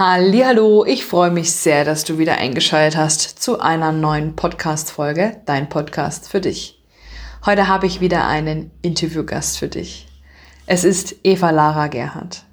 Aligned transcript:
Hallo, 0.00 0.84
ich 0.84 1.04
freue 1.04 1.32
mich 1.32 1.50
sehr, 1.50 1.84
dass 1.84 2.04
du 2.04 2.18
wieder 2.18 2.38
eingeschaltet 2.38 2.96
hast 2.96 3.42
zu 3.42 3.58
einer 3.58 3.90
neuen 3.90 4.36
Podcast 4.36 4.92
Folge, 4.92 5.38
dein 5.44 5.68
Podcast 5.68 6.28
für 6.28 6.40
dich. 6.40 6.80
Heute 7.44 7.66
habe 7.66 7.88
ich 7.88 8.00
wieder 8.00 8.24
einen 8.24 8.70
Interviewgast 8.80 9.58
für 9.58 9.66
dich. 9.66 10.06
Es 10.66 10.84
ist 10.84 11.16
Eva 11.24 11.50
Lara 11.50 11.88
Gerhardt. 11.88 12.44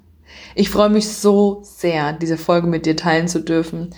Ich 0.56 0.70
freue 0.70 0.88
mich 0.88 1.08
so 1.08 1.60
sehr, 1.62 2.14
diese 2.14 2.36
Folge 2.36 2.66
mit 2.66 2.84
dir 2.84 2.96
teilen 2.96 3.28
zu 3.28 3.38
dürfen. 3.38 3.94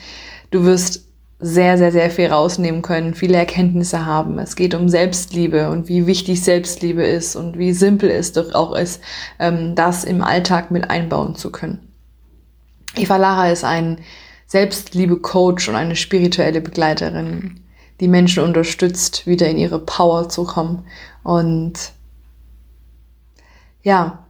Du 0.50 0.66
wirst 0.66 1.06
sehr, 1.40 1.78
sehr, 1.78 1.90
sehr 1.90 2.10
viel 2.10 2.26
rausnehmen 2.26 2.82
können, 2.82 3.14
viele 3.14 3.38
Erkenntnisse 3.38 4.04
haben. 4.04 4.38
Es 4.38 4.56
geht 4.56 4.74
um 4.74 4.90
Selbstliebe 4.90 5.70
und 5.70 5.88
wie 5.88 6.06
wichtig 6.06 6.42
Selbstliebe 6.42 7.02
ist 7.02 7.34
und 7.34 7.56
wie 7.56 7.72
simpel 7.72 8.10
es 8.10 8.34
doch 8.34 8.52
auch 8.52 8.76
ist, 8.76 9.00
ähm, 9.38 9.74
das 9.74 10.04
im 10.04 10.22
Alltag 10.22 10.70
mit 10.70 10.90
einbauen 10.90 11.34
zu 11.34 11.50
können. 11.50 11.88
Eva 12.98 13.16
Lara 13.16 13.50
ist 13.50 13.64
ein 13.64 13.98
Selbstliebe-Coach 14.46 15.68
und 15.68 15.77
eine 15.77 15.96
spirituelle 15.96 16.60
Begleiterin, 16.60 17.60
die 18.00 18.09
Menschen 18.09 18.42
unterstützt, 18.42 19.27
wieder 19.27 19.48
in 19.48 19.59
ihre 19.59 19.78
Power 19.78 20.28
zu 20.28 20.45
kommen. 20.45 20.84
Und 21.23 21.92
ja, 23.82 24.26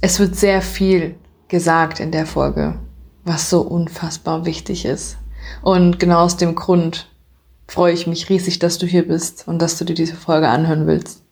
es 0.00 0.18
wird 0.18 0.36
sehr 0.36 0.60
viel 0.62 1.16
gesagt 1.48 2.00
in 2.00 2.10
der 2.12 2.26
Folge, 2.26 2.78
was 3.24 3.48
so 3.48 3.60
unfassbar 3.60 4.44
wichtig 4.44 4.84
ist. 4.84 5.16
Und 5.62 5.98
genau 5.98 6.20
aus 6.20 6.36
dem 6.36 6.54
Grund 6.54 7.08
freue 7.66 7.92
ich 7.92 8.06
mich 8.06 8.28
riesig, 8.28 8.58
dass 8.58 8.78
du 8.78 8.86
hier 8.86 9.06
bist 9.06 9.46
und 9.46 9.60
dass 9.60 9.78
du 9.78 9.84
dir 9.84 9.94
diese 9.94 10.16
Folge 10.16 10.48
anhören 10.48 10.86
willst. 10.86 11.22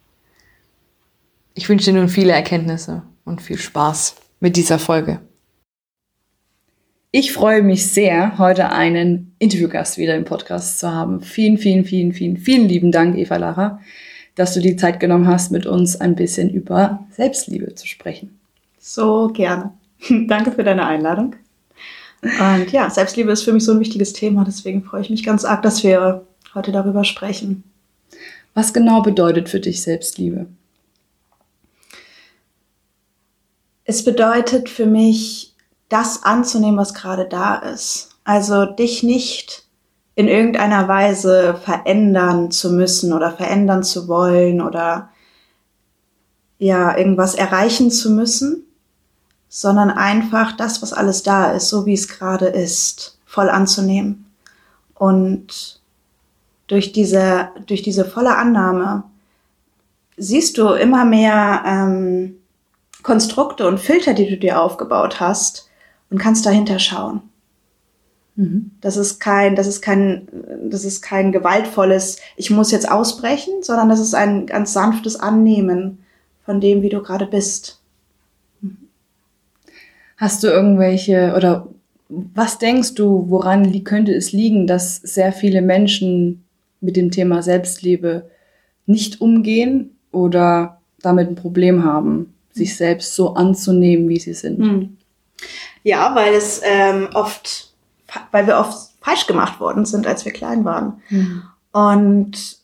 Ich 1.55 1.69
wünsche 1.69 1.91
dir 1.91 1.99
nun 1.99 2.09
viele 2.09 2.33
Erkenntnisse 2.33 3.03
und 3.25 3.43
viel 3.43 3.59
Spaß 3.59 4.17
mit 4.41 4.57
dieser 4.57 4.79
Folge. 4.79 5.21
Ich 7.13 7.33
freue 7.33 7.63
mich 7.63 7.87
sehr, 7.87 8.37
heute 8.39 8.71
einen 8.71 9.35
Interviewgast 9.39 9.97
wieder 9.97 10.17
im 10.17 10.25
Podcast 10.25 10.81
zu 10.81 10.93
haben. 10.93 11.21
Vielen, 11.21 11.57
vielen, 11.57 11.85
vielen, 11.85 12.13
vielen, 12.13 12.37
vielen 12.37 12.69
lieben 12.69 12.93
Dank, 12.93 13.17
Eva 13.17 13.37
Lara, 13.37 13.81
dass 14.35 14.55
du 14.55 14.61
die 14.61 14.77
Zeit 14.77 14.99
genommen 14.99 15.27
hast, 15.27 15.53
mit 15.53 15.67
uns 15.67 16.01
ein 16.01 16.17
bisschen 16.17 16.51
über 16.51 17.07
Selbstliebe 17.11 17.75
zu 17.75 17.87
sprechen. 17.87 18.39
So 18.79 19.29
gerne. 19.29 19.73
Danke 20.27 20.53
für 20.53 20.65
deine 20.65 20.85
Einladung. 20.85 21.37
Und 22.23 22.73
ja, 22.73 22.91
Selbstliebe 22.91 23.31
ist 23.31 23.45
für 23.45 23.53
mich 23.53 23.65
so 23.65 23.73
ein 23.73 23.81
wichtiges 23.81 24.13
Thema, 24.13 24.45
deswegen 24.45 24.83
freue 24.83 25.03
ich 25.03 25.11
mich 25.11 25.25
ganz 25.25 25.45
arg, 25.45 25.63
dass 25.63 25.85
wir 25.85 26.27
heute 26.55 26.73
darüber 26.73 27.05
sprechen. 27.05 27.63
Was 28.53 28.73
genau 28.73 29.03
bedeutet 29.03 29.49
für 29.49 29.61
dich 29.61 29.81
Selbstliebe? 29.83 30.47
Es 33.85 34.03
bedeutet 34.03 34.69
für 34.69 34.87
mich, 34.87 35.55
das 35.89 36.25
anzunehmen, 36.25 36.79
was 36.79 36.95
gerade 36.95 37.27
da 37.27 37.57
ist. 37.57 38.11
Also 38.25 38.65
dich 38.65 39.03
nicht 39.03 39.65
in 40.15 40.29
irgendeiner 40.29 40.89
Weise 40.89 41.55
verändern 41.63 42.51
zu 42.51 42.73
müssen 42.73 43.13
oder 43.13 43.31
verändern 43.31 43.83
zu 43.83 44.09
wollen 44.09 44.61
oder 44.61 45.11
ja, 46.59 46.97
irgendwas 46.97 47.35
erreichen 47.35 47.91
zu 47.91 48.11
müssen, 48.11 48.65
sondern 49.49 49.91
einfach 49.91 50.57
das, 50.57 50.81
was 50.83 50.93
alles 50.93 51.23
da 51.23 51.53
ist, 51.53 51.69
so 51.69 51.87
wie 51.87 51.93
es 51.93 52.09
gerade 52.09 52.47
ist, 52.47 53.19
voll 53.27 53.51
anzunehmen. 53.51 54.27
Und 54.95 55.81
durch 56.67 56.93
diese, 56.93 57.51
durch 57.67 57.83
diese 57.83 58.07
volle 58.07 58.37
Annahme 58.37 59.05
siehst 60.17 60.57
du 60.57 60.71
immer 60.71 61.05
mehr 61.05 61.63
ähm, 61.67 62.37
Konstrukte 63.03 63.69
und 63.69 63.79
Filter, 63.79 64.15
die 64.15 64.29
du 64.29 64.39
dir 64.39 64.61
aufgebaut 64.61 65.21
hast, 65.21 65.66
und 66.11 66.19
kannst 66.19 66.47
dahinter 66.47 66.79
schauen. 66.79 67.23
Mhm. 68.37 68.73
Das 68.81 68.97
ist 68.97 69.19
kein, 69.19 69.57
das 69.57 69.67
ist 69.67 69.81
kein, 69.81 70.29
das 70.69 70.85
ist 70.85 71.01
kein 71.01 71.33
gewaltvolles, 71.33 72.19
ich 72.37 72.51
muss 72.51 72.71
jetzt 72.71 72.91
ausbrechen, 72.91 73.63
sondern 73.63 73.89
das 73.89 74.01
ist 74.01 74.15
ein 74.15 74.47
ganz 74.47 74.73
sanftes 74.73 75.19
Annehmen 75.19 75.99
von 76.45 76.61
dem, 76.61 76.83
wie 76.83 76.91
du 76.91 77.03
gerade 77.03 77.27
bist. 77.27 77.81
Mhm. 78.61 78.77
Hast 80.17 80.43
du 80.43 80.49
irgendwelche 80.49 81.35
oder 81.37 81.69
was 82.09 82.59
denkst 82.59 82.95
du, 82.95 83.25
woran 83.29 83.83
könnte 83.83 84.15
es 84.15 84.33
liegen, 84.33 84.67
dass 84.67 84.97
sehr 84.97 85.33
viele 85.33 85.61
Menschen 85.61 86.45
mit 86.81 86.97
dem 86.97 87.11
Thema 87.11 87.43
Selbstliebe 87.43 88.31
nicht 88.87 89.21
umgehen 89.21 89.97
oder 90.13 90.81
damit 91.01 91.29
ein 91.29 91.35
Problem 91.35 91.85
haben, 91.85 92.35
sich 92.53 92.77
selbst 92.77 93.15
so 93.15 93.35
anzunehmen, 93.35 94.09
wie 94.09 94.21
sie 94.21 94.35
sind? 94.35 94.59
Mhm. 94.59 94.97
Ja, 95.87 96.17
weil 96.17 96.35
es 96.35 96.61
ähm, 96.65 97.11
oft, 97.15 97.73
weil 98.33 98.49
wir 98.49 98.59
oft 98.59 98.77
falsch 99.01 99.29
gemacht 99.29 99.61
worden 99.61 99.87
sind, 99.87 100.05
als 100.05 100.25
wir 100.25 100.33
klein 100.33 100.65
waren. 100.65 101.01
Mhm. 101.11 101.45
Und 101.71 102.57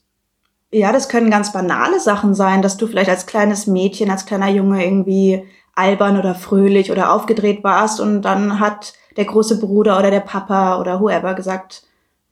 ja, 0.73 0.91
das 0.91 1.09
können 1.09 1.31
ganz 1.31 1.53
banale 1.53 2.01
Sachen 2.01 2.35
sein, 2.35 2.63
dass 2.63 2.79
du 2.79 2.89
vielleicht 2.89 3.11
als 3.11 3.27
kleines 3.27 3.69
Mädchen, 3.69 4.11
als 4.11 4.27
kleiner 4.27 4.49
Junge 4.49 4.85
irgendwie 4.85 5.45
albern 5.77 6.19
oder 6.19 6.35
fröhlich 6.35 6.91
oder 6.91 7.13
aufgedreht 7.13 7.63
warst 7.63 8.01
und 8.01 8.23
dann 8.23 8.59
hat 8.59 8.93
der 9.17 9.27
große 9.27 9.61
Bruder 9.61 10.01
oder 10.01 10.11
der 10.11 10.19
Papa 10.19 10.81
oder 10.81 11.01
whoever 11.01 11.35
gesagt, 11.35 11.85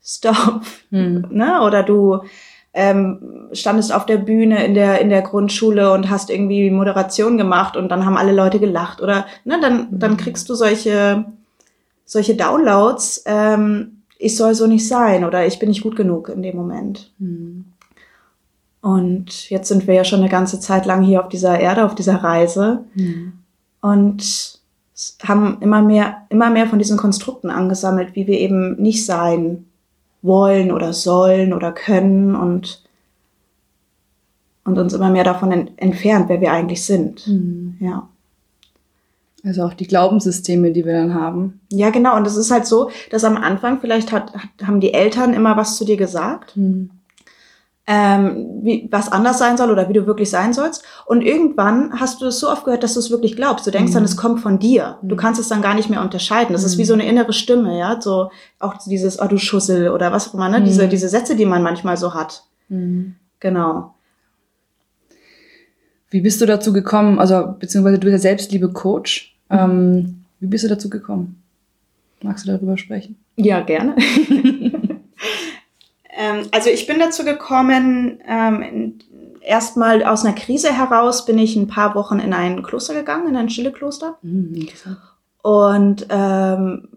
stop. 0.02 0.62
Mhm. 0.90 1.28
Ne? 1.30 1.62
Oder 1.62 1.84
du 1.84 2.18
ähm, 2.72 3.48
standest 3.52 3.92
auf 3.92 4.06
der 4.06 4.18
Bühne 4.18 4.64
in 4.64 4.74
der, 4.74 5.00
in 5.00 5.10
der 5.10 5.22
Grundschule 5.22 5.92
und 5.92 6.08
hast 6.08 6.30
irgendwie 6.30 6.70
Moderation 6.70 7.36
gemacht 7.36 7.76
und 7.76 7.88
dann 7.88 8.06
haben 8.06 8.16
alle 8.16 8.32
Leute 8.32 8.60
gelacht 8.60 9.00
oder 9.00 9.26
ne, 9.44 9.58
dann, 9.60 9.88
dann 9.90 10.12
mhm. 10.12 10.16
kriegst 10.16 10.48
du 10.48 10.54
solche, 10.54 11.24
solche 12.04 12.36
Downloads, 12.36 13.24
ähm, 13.26 14.02
ich 14.18 14.36
soll 14.36 14.54
so 14.54 14.66
nicht 14.66 14.86
sein 14.86 15.24
oder 15.24 15.46
ich 15.46 15.58
bin 15.58 15.68
nicht 15.68 15.82
gut 15.82 15.96
genug 15.96 16.28
in 16.28 16.42
dem 16.42 16.56
Moment. 16.56 17.12
Mhm. 17.18 17.64
Und 18.82 19.50
jetzt 19.50 19.68
sind 19.68 19.86
wir 19.86 19.94
ja 19.94 20.04
schon 20.04 20.20
eine 20.20 20.28
ganze 20.28 20.60
Zeit 20.60 20.86
lang 20.86 21.02
hier 21.02 21.20
auf 21.20 21.28
dieser 21.28 21.58
Erde, 21.58 21.84
auf 21.84 21.94
dieser 21.94 22.16
Reise 22.16 22.84
mhm. 22.94 23.32
und 23.80 24.60
haben 25.22 25.58
immer 25.60 25.82
mehr, 25.82 26.22
immer 26.28 26.50
mehr 26.50 26.66
von 26.66 26.78
diesen 26.78 26.98
Konstrukten 26.98 27.50
angesammelt, 27.50 28.14
wie 28.14 28.26
wir 28.26 28.38
eben 28.38 28.80
nicht 28.80 29.04
sein 29.04 29.69
wollen 30.22 30.72
oder 30.72 30.92
sollen 30.92 31.52
oder 31.52 31.72
können 31.72 32.34
und, 32.34 32.82
und 34.64 34.78
uns 34.78 34.92
immer 34.92 35.10
mehr 35.10 35.24
davon 35.24 35.76
entfernt, 35.76 36.28
wer 36.28 36.40
wir 36.40 36.52
eigentlich 36.52 36.84
sind. 36.84 37.26
Mhm. 37.26 37.76
Ja. 37.80 38.08
Also 39.42 39.62
auch 39.62 39.72
die 39.72 39.86
Glaubenssysteme, 39.86 40.70
die 40.72 40.84
wir 40.84 40.92
dann 40.92 41.14
haben. 41.14 41.60
Ja, 41.72 41.88
genau. 41.90 42.16
Und 42.16 42.26
es 42.26 42.36
ist 42.36 42.50
halt 42.50 42.66
so, 42.66 42.90
dass 43.10 43.24
am 43.24 43.38
Anfang 43.38 43.80
vielleicht 43.80 44.12
hat, 44.12 44.32
haben 44.62 44.80
die 44.80 44.92
Eltern 44.92 45.32
immer 45.32 45.56
was 45.56 45.76
zu 45.76 45.84
dir 45.84 45.96
gesagt. 45.96 46.56
Mhm 46.56 46.90
ähm, 47.92 48.60
wie, 48.62 48.86
was 48.92 49.10
anders 49.10 49.40
sein 49.40 49.56
soll 49.56 49.68
oder 49.68 49.88
wie 49.88 49.92
du 49.92 50.06
wirklich 50.06 50.30
sein 50.30 50.52
sollst. 50.52 50.84
Und 51.06 51.22
irgendwann 51.22 51.98
hast 51.98 52.22
du 52.22 52.26
es 52.26 52.38
so 52.38 52.48
oft 52.48 52.64
gehört, 52.64 52.84
dass 52.84 52.94
du 52.94 53.00
es 53.00 53.10
wirklich 53.10 53.34
glaubst. 53.34 53.66
Du 53.66 53.72
denkst 53.72 53.90
mhm. 53.90 53.94
dann, 53.94 54.04
es 54.04 54.16
kommt 54.16 54.38
von 54.38 54.60
dir. 54.60 54.98
Du 55.02 55.16
mhm. 55.16 55.18
kannst 55.18 55.40
es 55.40 55.48
dann 55.48 55.60
gar 55.60 55.74
nicht 55.74 55.90
mehr 55.90 56.00
unterscheiden. 56.00 56.52
Das 56.52 56.62
mhm. 56.62 56.66
ist 56.66 56.78
wie 56.78 56.84
so 56.84 56.94
eine 56.94 57.04
innere 57.04 57.32
Stimme, 57.32 57.76
ja. 57.76 58.00
So 58.00 58.30
auch 58.60 58.74
dieses, 58.86 59.20
oh 59.20 59.26
du 59.26 59.38
Schussel 59.38 59.88
oder 59.88 60.12
was 60.12 60.28
auch 60.28 60.34
immer, 60.34 60.48
ne? 60.48 60.62
Diese, 60.62 60.86
mhm. 60.86 60.90
diese 60.90 61.08
Sätze, 61.08 61.34
die 61.34 61.46
man 61.46 61.64
manchmal 61.64 61.96
so 61.96 62.14
hat. 62.14 62.44
Mhm. 62.68 63.16
Genau. 63.40 63.94
Wie 66.10 66.20
bist 66.20 66.40
du 66.40 66.46
dazu 66.46 66.72
gekommen? 66.72 67.18
Also, 67.18 67.56
beziehungsweise 67.58 67.98
du 67.98 68.04
bist 68.04 68.12
ja 68.12 68.30
Selbstliebe-Coach. 68.30 69.36
Mhm. 69.48 69.58
Ähm, 69.58 70.24
wie 70.38 70.46
bist 70.46 70.62
du 70.62 70.68
dazu 70.68 70.88
gekommen? 70.88 71.42
Magst 72.22 72.46
du 72.46 72.52
darüber 72.52 72.78
sprechen? 72.78 73.16
Ja, 73.34 73.62
gerne. 73.62 73.96
Ähm, 76.20 76.48
also 76.52 76.68
ich 76.68 76.86
bin 76.86 76.98
dazu 76.98 77.24
gekommen, 77.24 78.20
ähm, 78.28 78.98
erstmal 79.40 80.04
aus 80.04 80.24
einer 80.24 80.34
Krise 80.34 80.70
heraus 80.70 81.24
bin 81.24 81.38
ich 81.38 81.56
ein 81.56 81.66
paar 81.66 81.94
Wochen 81.94 82.18
in 82.18 82.34
ein 82.34 82.62
Kloster 82.62 82.92
gegangen, 82.92 83.28
in 83.28 83.36
ein 83.36 83.48
Stille-Kloster. 83.48 84.18
Mhm, 84.20 84.68
und 85.42 86.06
ähm, 86.10 86.88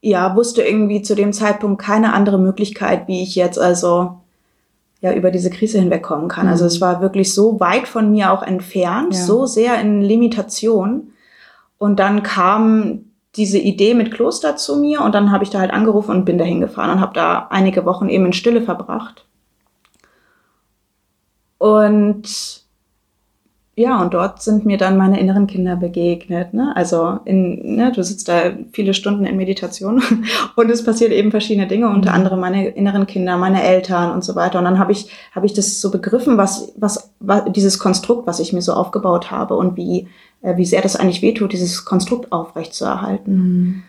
ja, 0.00 0.34
wusste 0.34 0.62
irgendwie 0.62 1.02
zu 1.02 1.14
dem 1.14 1.34
Zeitpunkt 1.34 1.82
keine 1.82 2.14
andere 2.14 2.38
Möglichkeit, 2.38 3.06
wie 3.08 3.22
ich 3.22 3.34
jetzt 3.34 3.58
also 3.58 4.20
ja 5.02 5.12
über 5.12 5.30
diese 5.30 5.50
Krise 5.50 5.78
hinwegkommen 5.78 6.28
kann. 6.28 6.48
Also 6.48 6.62
mhm. 6.62 6.64
Also 6.64 6.76
es 6.76 6.80
war 6.80 7.02
wirklich 7.02 7.34
so 7.34 7.60
weit 7.60 7.86
von 7.86 8.10
mir 8.10 8.32
auch 8.32 8.42
entfernt, 8.42 9.14
ja. 9.14 9.20
so 9.20 9.44
sehr 9.44 9.78
in 9.80 10.00
Limitation. 10.00 11.12
Und 11.76 11.98
dann 11.98 12.22
kam 12.22 13.11
diese 13.36 13.58
Idee 13.58 13.94
mit 13.94 14.12
Kloster 14.12 14.56
zu 14.56 14.76
mir 14.76 15.02
und 15.02 15.14
dann 15.14 15.30
habe 15.30 15.44
ich 15.44 15.50
da 15.50 15.60
halt 15.60 15.72
angerufen 15.72 16.10
und 16.10 16.24
bin 16.24 16.38
da 16.38 16.44
hingefahren 16.44 16.90
und 16.90 17.00
habe 17.00 17.14
da 17.14 17.46
einige 17.50 17.84
Wochen 17.84 18.08
eben 18.08 18.26
in 18.26 18.32
Stille 18.32 18.62
verbracht. 18.62 19.24
Und 21.58 22.61
ja, 23.82 24.00
und 24.00 24.14
dort 24.14 24.40
sind 24.40 24.64
mir 24.64 24.78
dann 24.78 24.96
meine 24.96 25.18
inneren 25.18 25.48
Kinder 25.48 25.74
begegnet. 25.74 26.54
Ne? 26.54 26.72
Also 26.76 27.18
in, 27.24 27.74
ne, 27.74 27.90
du 27.90 28.04
sitzt 28.04 28.28
da 28.28 28.52
viele 28.72 28.94
Stunden 28.94 29.24
in 29.24 29.36
Meditation 29.36 30.00
und 30.56 30.70
es 30.70 30.84
passiert 30.84 31.10
eben 31.10 31.32
verschiedene 31.32 31.66
Dinge, 31.66 31.88
unter 31.88 32.10
mhm. 32.10 32.14
anderem 32.14 32.40
meine 32.40 32.68
inneren 32.68 33.08
Kinder, 33.08 33.36
meine 33.38 33.60
Eltern 33.60 34.12
und 34.12 34.22
so 34.22 34.36
weiter. 34.36 34.60
Und 34.60 34.66
dann 34.66 34.78
habe 34.78 34.92
ich, 34.92 35.10
habe 35.34 35.46
ich 35.46 35.52
das 35.52 35.80
so 35.80 35.90
begriffen, 35.90 36.38
was, 36.38 36.72
was, 36.76 37.10
was 37.18 37.42
dieses 37.52 37.80
Konstrukt, 37.80 38.28
was 38.28 38.38
ich 38.38 38.52
mir 38.52 38.62
so 38.62 38.72
aufgebaut 38.72 39.32
habe 39.32 39.56
und 39.56 39.76
wie, 39.76 40.06
äh, 40.42 40.56
wie 40.56 40.64
sehr 40.64 40.80
das 40.80 40.94
eigentlich 40.94 41.20
wehtut, 41.20 41.52
dieses 41.52 41.84
Konstrukt 41.84 42.30
aufrecht 42.30 42.74
zu 42.74 42.84
erhalten. 42.84 43.34
Mhm. 43.34 43.82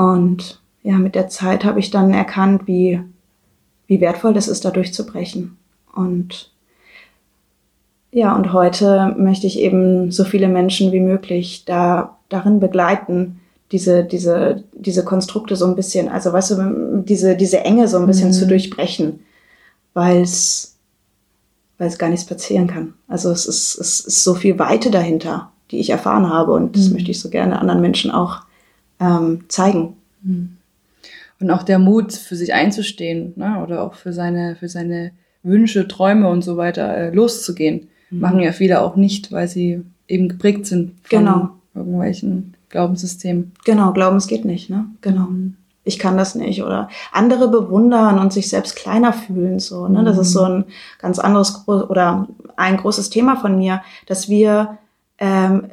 Und 0.00 0.62
ja, 0.84 0.96
mit 0.96 1.16
der 1.16 1.26
Zeit 1.26 1.64
habe 1.64 1.80
ich 1.80 1.90
dann 1.90 2.14
erkannt, 2.14 2.68
wie, 2.68 3.00
wie 3.88 4.00
wertvoll 4.00 4.32
das 4.32 4.46
ist, 4.46 4.64
da 4.64 4.70
durchzubrechen. 4.70 5.56
Und 5.92 6.52
ja, 8.10 8.34
und 8.34 8.52
heute 8.52 9.14
möchte 9.18 9.46
ich 9.46 9.58
eben 9.58 10.10
so 10.10 10.24
viele 10.24 10.48
Menschen 10.48 10.92
wie 10.92 11.00
möglich 11.00 11.64
da 11.66 12.18
darin 12.28 12.60
begleiten, 12.60 13.40
diese, 13.72 14.04
diese, 14.04 14.64
diese 14.72 15.04
Konstrukte 15.04 15.56
so 15.56 15.66
ein 15.66 15.76
bisschen, 15.76 16.08
also 16.08 16.32
weißt 16.32 16.52
du, 16.52 17.02
diese, 17.04 17.36
diese 17.36 17.60
Enge 17.60 17.86
so 17.86 17.98
ein 17.98 18.06
bisschen 18.06 18.28
mhm. 18.28 18.32
zu 18.32 18.46
durchbrechen, 18.46 19.20
weil 19.92 20.22
es, 20.22 20.76
weil 21.76 21.88
es 21.88 21.98
gar 21.98 22.08
nichts 22.08 22.24
passieren 22.24 22.66
kann. 22.66 22.94
Also 23.08 23.30
es 23.30 23.46
ist, 23.46 23.78
es 23.78 24.00
ist 24.00 24.24
so 24.24 24.34
viel 24.34 24.58
Weite 24.58 24.90
dahinter, 24.90 25.52
die 25.70 25.78
ich 25.80 25.90
erfahren 25.90 26.30
habe 26.30 26.52
und 26.52 26.76
das 26.76 26.88
mhm. 26.88 26.94
möchte 26.94 27.10
ich 27.10 27.20
so 27.20 27.28
gerne 27.28 27.58
anderen 27.58 27.82
Menschen 27.82 28.10
auch 28.10 28.40
ähm, 29.00 29.44
zeigen. 29.48 29.96
Mhm. 30.22 30.56
Und 31.40 31.50
auch 31.50 31.62
der 31.62 31.78
Mut, 31.78 32.12
für 32.14 32.36
sich 32.36 32.52
einzustehen, 32.52 33.34
ne? 33.36 33.62
oder 33.62 33.82
auch 33.82 33.94
für 33.94 34.12
seine, 34.12 34.56
für 34.56 34.68
seine 34.68 35.12
Wünsche, 35.42 35.86
Träume 35.86 36.28
und 36.28 36.42
so 36.42 36.56
weiter 36.56 36.96
äh, 36.96 37.10
loszugehen. 37.10 37.88
Mhm. 38.10 38.20
Machen 38.20 38.40
ja 38.40 38.52
viele 38.52 38.80
auch 38.80 38.96
nicht, 38.96 39.32
weil 39.32 39.48
sie 39.48 39.82
eben 40.06 40.28
geprägt 40.28 40.66
sind 40.66 40.94
von 41.02 41.18
genau. 41.18 41.50
irgendwelchen 41.74 42.54
Glaubenssystemen. 42.70 43.52
Genau, 43.64 43.92
Glauben, 43.92 44.16
es 44.16 44.26
geht 44.26 44.44
nicht, 44.44 44.70
ne? 44.70 44.86
Genau. 45.00 45.26
Mhm. 45.26 45.56
Ich 45.84 45.98
kann 45.98 46.18
das 46.18 46.34
nicht. 46.34 46.62
Oder 46.62 46.88
andere 47.12 47.48
bewundern 47.48 48.18
und 48.18 48.32
sich 48.32 48.50
selbst 48.50 48.76
kleiner 48.76 49.12
fühlen, 49.12 49.58
so, 49.58 49.88
ne? 49.88 50.04
Das 50.04 50.18
ist 50.18 50.32
so 50.32 50.42
ein 50.42 50.64
ganz 50.98 51.18
anderes 51.18 51.66
oder 51.66 52.28
ein 52.56 52.76
großes 52.76 53.10
Thema 53.10 53.36
von 53.36 53.56
mir, 53.56 53.82
dass 54.06 54.28
wir 54.28 54.78
ähm, 55.18 55.68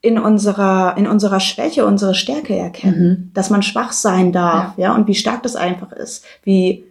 in 0.00 0.18
unserer, 0.18 0.96
in 0.96 1.06
unserer 1.06 1.38
Schwäche 1.38 1.86
unsere 1.86 2.14
Stärke 2.14 2.56
erkennen, 2.56 3.08
mhm. 3.08 3.30
dass 3.34 3.50
man 3.50 3.62
schwach 3.62 3.92
sein 3.92 4.32
darf, 4.32 4.76
ja. 4.76 4.88
ja, 4.88 4.94
und 4.94 5.06
wie 5.06 5.14
stark 5.14 5.44
das 5.44 5.54
einfach 5.54 5.92
ist, 5.92 6.24
wie, 6.42 6.84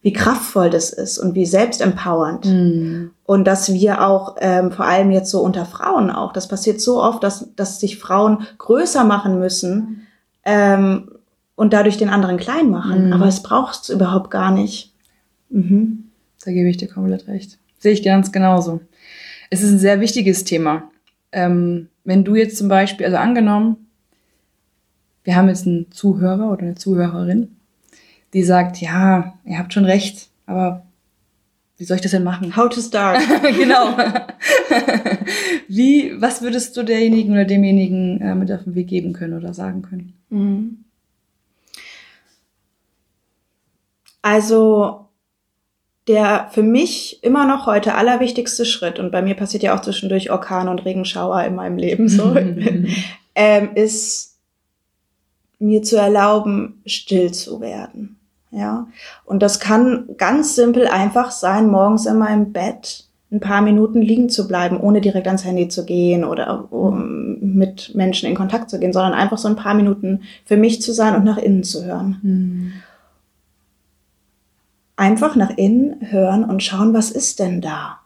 wie 0.00 0.14
kraftvoll 0.14 0.70
das 0.70 0.90
ist 0.90 1.18
und 1.18 1.34
wie 1.34 1.46
selbstempowernd. 1.46 2.46
Mhm. 2.46 3.10
Und 3.24 3.44
dass 3.44 3.72
wir 3.72 4.06
auch, 4.06 4.36
ähm, 4.40 4.70
vor 4.70 4.84
allem 4.84 5.10
jetzt 5.10 5.30
so 5.30 5.40
unter 5.40 5.64
Frauen 5.64 6.10
auch, 6.10 6.32
das 6.32 6.46
passiert 6.46 6.80
so 6.80 7.02
oft, 7.02 7.22
dass, 7.22 7.54
dass 7.56 7.80
sich 7.80 7.98
Frauen 7.98 8.46
größer 8.58 9.04
machen 9.04 9.38
müssen 9.38 10.06
ähm, 10.44 11.10
und 11.54 11.72
dadurch 11.72 11.96
den 11.96 12.10
anderen 12.10 12.36
klein 12.36 12.70
machen. 12.70 13.06
Mhm. 13.06 13.12
Aber 13.14 13.26
es 13.26 13.42
braucht 13.42 13.82
es 13.82 13.88
überhaupt 13.88 14.30
gar 14.30 14.50
nicht. 14.50 14.92
Mhm. 15.48 16.10
Da 16.44 16.52
gebe 16.52 16.68
ich 16.68 16.76
dir 16.76 16.88
komplett 16.88 17.26
recht. 17.26 17.58
Sehe 17.78 17.92
ich 17.92 18.02
ganz 18.02 18.30
genauso. 18.30 18.80
Es 19.48 19.62
ist 19.62 19.70
ein 19.70 19.78
sehr 19.78 20.00
wichtiges 20.00 20.44
Thema. 20.44 20.90
Ähm, 21.32 21.88
wenn 22.04 22.24
du 22.24 22.34
jetzt 22.34 22.58
zum 22.58 22.68
Beispiel, 22.68 23.06
also 23.06 23.16
angenommen, 23.16 23.88
wir 25.22 25.36
haben 25.36 25.48
jetzt 25.48 25.66
einen 25.66 25.90
Zuhörer 25.90 26.52
oder 26.52 26.62
eine 26.62 26.74
Zuhörerin, 26.74 27.56
die 28.34 28.42
sagt, 28.42 28.80
ja, 28.82 29.34
ihr 29.46 29.58
habt 29.58 29.72
schon 29.72 29.86
recht, 29.86 30.28
aber 30.44 30.84
wie 31.76 31.84
soll 31.84 31.96
ich 31.96 32.02
das 32.02 32.12
denn 32.12 32.24
machen? 32.24 32.56
How 32.56 32.68
to 32.68 32.80
start. 32.80 33.20
genau. 33.42 33.96
wie, 35.68 36.12
was 36.20 36.42
würdest 36.42 36.76
du 36.76 36.82
derjenigen 36.82 37.32
oder 37.32 37.44
demjenigen 37.44 38.20
äh, 38.20 38.34
mit 38.34 38.52
auf 38.52 38.64
den 38.64 38.74
Weg 38.74 38.88
geben 38.88 39.12
können 39.12 39.36
oder 39.36 39.54
sagen 39.54 39.82
können? 39.82 40.14
Mhm. 40.30 40.84
Also 44.22 45.04
der 46.06 46.48
für 46.52 46.62
mich 46.62 47.22
immer 47.22 47.46
noch 47.46 47.66
heute 47.66 47.94
allerwichtigste 47.94 48.64
Schritt, 48.64 48.98
und 48.98 49.10
bei 49.10 49.22
mir 49.22 49.34
passiert 49.34 49.62
ja 49.62 49.74
auch 49.74 49.80
zwischendurch 49.80 50.30
Orkan 50.30 50.68
und 50.68 50.84
Regenschauer 50.84 51.42
in 51.44 51.54
meinem 51.54 51.78
Leben 51.78 52.08
so, 52.08 52.36
ähm, 53.34 53.74
ist 53.74 54.38
mir 55.58 55.82
zu 55.82 55.96
erlauben, 55.96 56.82
still 56.86 57.32
zu 57.32 57.60
werden. 57.60 58.18
Ja, 58.54 58.86
und 59.24 59.42
das 59.42 59.58
kann 59.58 60.04
ganz 60.16 60.54
simpel 60.54 60.86
einfach 60.86 61.32
sein, 61.32 61.66
morgens 61.66 62.06
in 62.06 62.18
meinem 62.18 62.52
Bett 62.52 63.08
ein 63.32 63.40
paar 63.40 63.62
Minuten 63.62 64.00
liegen 64.00 64.28
zu 64.28 64.46
bleiben, 64.46 64.78
ohne 64.78 65.00
direkt 65.00 65.26
ans 65.26 65.44
Handy 65.44 65.68
zu 65.68 65.84
gehen 65.84 66.24
oder 66.24 66.72
um 66.72 67.38
mit 67.40 67.94
Menschen 67.94 68.28
in 68.28 68.36
Kontakt 68.36 68.70
zu 68.70 68.78
gehen, 68.78 68.92
sondern 68.92 69.12
einfach 69.12 69.38
so 69.38 69.48
ein 69.48 69.56
paar 69.56 69.74
Minuten 69.74 70.22
für 70.44 70.56
mich 70.56 70.80
zu 70.80 70.92
sein 70.92 71.16
und 71.16 71.24
nach 71.24 71.38
innen 71.38 71.64
zu 71.64 71.84
hören. 71.84 72.20
Mhm. 72.22 72.72
Einfach 74.96 75.34
nach 75.34 75.50
innen 75.56 75.96
hören 76.00 76.44
und 76.44 76.62
schauen, 76.62 76.94
was 76.94 77.10
ist 77.10 77.40
denn 77.40 77.60
da? 77.60 77.98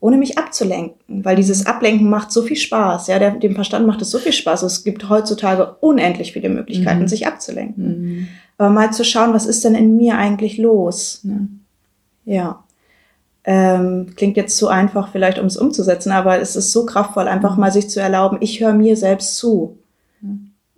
Ohne 0.00 0.16
mich 0.16 0.38
abzulenken, 0.38 1.24
weil 1.24 1.36
dieses 1.36 1.66
Ablenken 1.66 2.08
macht 2.08 2.32
so 2.32 2.42
viel 2.42 2.56
Spaß. 2.56 3.06
Ja, 3.06 3.20
der, 3.20 3.32
dem 3.32 3.54
Verstand 3.54 3.86
macht 3.86 4.02
es 4.02 4.10
so 4.10 4.18
viel 4.18 4.32
Spaß. 4.32 4.62
Es 4.62 4.82
gibt 4.82 5.08
heutzutage 5.08 5.76
unendlich 5.80 6.32
viele 6.32 6.48
Möglichkeiten, 6.48 7.02
mhm. 7.02 7.08
sich 7.08 7.28
abzulenken. 7.28 8.02
Mhm. 8.02 8.28
Aber 8.58 8.70
mal 8.70 8.92
zu 8.92 9.04
schauen, 9.04 9.32
was 9.32 9.46
ist 9.46 9.64
denn 9.64 9.74
in 9.74 9.96
mir 9.96 10.18
eigentlich 10.18 10.58
los? 10.58 11.20
Ne? 11.22 11.48
Ja. 12.24 12.64
Ähm, 13.44 14.14
klingt 14.16 14.36
jetzt 14.36 14.58
zu 14.58 14.68
einfach 14.68 15.10
vielleicht, 15.10 15.38
um 15.38 15.46
es 15.46 15.56
umzusetzen, 15.56 16.12
aber 16.12 16.38
es 16.40 16.56
ist 16.56 16.72
so 16.72 16.84
kraftvoll, 16.84 17.28
einfach 17.28 17.56
mal 17.56 17.72
sich 17.72 17.88
zu 17.88 18.00
erlauben, 18.00 18.38
ich 18.40 18.60
höre 18.60 18.74
mir 18.74 18.96
selbst 18.96 19.36
zu. 19.36 19.78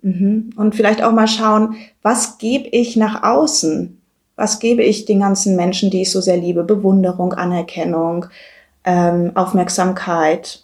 Mhm. 0.01 0.51
Und 0.55 0.75
vielleicht 0.75 1.03
auch 1.03 1.11
mal 1.11 1.27
schauen, 1.27 1.75
was 2.01 2.37
gebe 2.37 2.69
ich 2.69 2.95
nach 2.95 3.23
außen? 3.23 3.97
Was 4.35 4.59
gebe 4.59 4.83
ich 4.83 5.05
den 5.05 5.19
ganzen 5.19 5.55
Menschen, 5.55 5.91
die 5.91 6.03
ich 6.03 6.11
so 6.11 6.21
sehr 6.21 6.37
liebe? 6.37 6.63
Bewunderung, 6.63 7.33
Anerkennung, 7.33 8.27
ähm, 8.85 9.31
Aufmerksamkeit. 9.35 10.63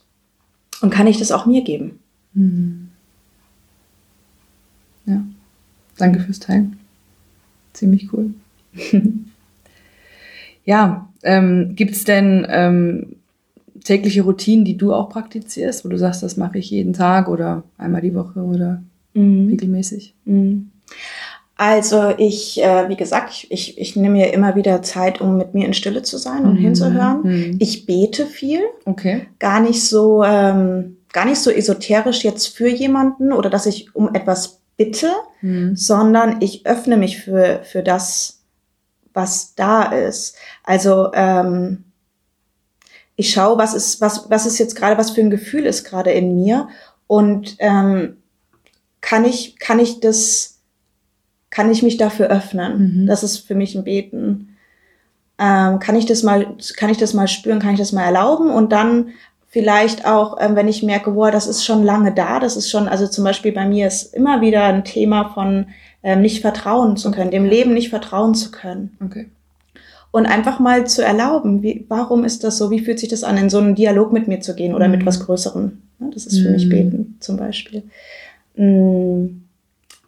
Und 0.82 0.92
kann 0.92 1.08
ich 1.08 1.20
das 1.20 1.32
auch 1.32 1.46
mir 1.46 1.64
geben? 1.64 2.00
Mhm. 2.34 2.90
Ja, 5.06 5.22
danke 5.98 6.20
fürs 6.20 6.40
Teilen. 6.40 6.80
Ziemlich 7.78 8.12
cool. 8.12 8.32
ja, 10.66 11.08
ähm, 11.22 11.74
gibt 11.76 11.92
es 11.92 12.06
denn 12.06 12.48
ähm, 12.50 13.18
tägliche 13.84 14.24
Routinen, 14.24 14.66
die 14.66 14.78
du 14.78 14.96
auch 14.96 15.10
praktizierst, 15.10 15.86
wo 15.86 15.90
du 15.90 15.98
sagst, 16.00 16.24
das 16.24 16.38
mache 16.38 16.58
ich 16.58 16.72
jeden 16.72 16.94
Tag 16.94 17.28
oder 17.28 17.62
einmal 17.78 18.02
die 18.02 18.16
Woche 18.16 18.40
oder 18.40 18.82
mhm. 19.14 19.50
regelmäßig? 19.50 20.16
Mhm. 20.26 20.72
Also 21.56 22.16
ich, 22.18 22.64
äh, 22.64 22.90
wie 22.90 22.96
gesagt, 22.96 23.30
ich, 23.32 23.52
ich, 23.52 23.78
ich 23.78 23.96
nehme 23.96 24.16
mir 24.16 24.34
immer 24.34 24.56
wieder 24.56 24.82
Zeit, 24.82 25.22
um 25.22 25.38
mit 25.38 25.54
mir 25.54 25.68
in 25.68 25.76
Stille 25.76 26.02
zu 26.02 26.18
sein 26.18 26.46
und 26.46 26.54
mhm. 26.54 26.64
hinzuhören. 26.64 27.22
Mhm. 27.22 27.58
Ich 27.60 27.86
bete 27.86 28.26
viel. 28.26 28.62
Okay. 28.86 29.28
Gar 29.38 29.60
nicht 29.60 29.84
so, 29.84 30.24
ähm, 30.24 30.98
gar 31.14 31.26
nicht 31.26 31.38
so 31.40 31.52
esoterisch 31.52 32.24
jetzt 32.24 32.48
für 32.48 32.70
jemanden 32.70 33.32
oder 33.32 33.52
dass 33.52 33.68
ich 33.68 33.94
um 33.96 34.16
etwas 34.16 34.62
bitte, 34.78 35.12
mhm. 35.42 35.76
sondern 35.76 36.42
ich 36.42 36.66
öffne 36.66 36.98
mich 36.98 37.22
für, 37.22 37.62
für 37.64 37.84
das, 37.84 38.44
was 39.14 39.56
da 39.56 39.84
ist. 39.84 40.38
Also 40.64 41.12
ähm, 41.14 41.84
ich 43.16 43.32
schaue, 43.32 43.58
was 43.58 43.74
ist, 43.74 44.00
was, 44.00 44.30
was 44.30 44.46
ist 44.46 44.60
jetzt 44.60 44.76
gerade, 44.76 44.98
was 44.98 45.12
für 45.12 45.22
ein 45.22 45.32
Gefühl 45.32 45.66
ist 45.66 45.84
gerade 45.84 46.12
in 46.12 46.36
mir 46.36 46.70
und 47.08 47.56
ähm, 47.60 48.18
kann 49.02 49.26
ich, 49.26 49.58
kann 49.58 49.80
ich 49.80 50.00
das, 50.00 50.60
kann 51.50 51.72
ich 51.72 51.82
mich 51.82 51.98
dafür 51.98 52.28
öffnen? 52.28 53.02
Mhm. 53.02 53.08
Das 53.08 53.24
ist 53.24 53.40
für 53.40 53.56
mich 53.56 53.76
ein 53.76 53.84
Beten. 53.84 54.56
Ähm, 55.40 55.80
kann 55.80 55.96
ich 55.96 56.06
das 56.06 56.24
mal, 56.24 56.56
kann 56.76 56.90
ich 56.90 56.98
das 56.98 57.14
mal 57.14 57.28
spüren, 57.28 57.60
kann 57.60 57.74
ich 57.74 57.80
das 57.80 57.92
mal 57.92 58.04
erlauben 58.04 58.52
und 58.52 58.72
dann 58.72 59.10
vielleicht 59.58 60.06
auch, 60.06 60.38
ähm, 60.40 60.56
wenn 60.56 60.68
ich 60.68 60.84
merke, 60.84 61.10
boah, 61.10 61.32
das 61.32 61.48
ist 61.48 61.66
schon 61.66 61.84
lange 61.84 62.14
da, 62.14 62.40
das 62.40 62.56
ist 62.56 62.70
schon, 62.70 62.88
also 62.88 63.08
zum 63.08 63.24
Beispiel 63.24 63.52
bei 63.52 63.68
mir 63.68 63.88
ist 63.88 64.14
immer 64.14 64.40
wieder 64.40 64.66
ein 64.66 64.84
Thema 64.84 65.30
von 65.30 65.70
ähm, 66.04 66.22
nicht 66.22 66.42
vertrauen 66.42 66.96
zu 66.96 67.10
können, 67.10 67.32
dem 67.32 67.44
Leben 67.44 67.74
nicht 67.74 67.90
vertrauen 67.90 68.36
zu 68.36 68.52
können. 68.52 68.96
Okay. 69.04 69.30
Und 70.12 70.28
einfach 70.28 70.60
mal 70.60 70.86
zu 70.86 71.04
erlauben, 71.04 71.64
wie, 71.64 71.86
warum 71.90 72.24
ist 72.24 72.44
das 72.44 72.60
so, 72.60 72.70
wie 72.70 72.82
fühlt 72.82 73.00
sich 73.00 73.10
das 73.10 73.24
an, 73.24 73.36
in 73.36 73.50
so 73.50 73.58
einen 73.58 73.74
Dialog 73.74 74.14
mit 74.14 74.28
mir 74.28 74.42
zu 74.42 74.54
gehen 74.54 74.76
oder 74.76 74.86
mhm. 74.88 74.92
mit 74.92 75.06
was 75.08 75.26
Größerem. 75.26 75.82
Das 76.14 76.28
ist 76.28 76.38
für 76.38 76.50
mhm. 76.50 76.54
mich 76.54 76.70
Beten 76.70 77.18
zum 77.20 77.38
Beispiel. 77.38 77.82
Mm, 78.58 79.42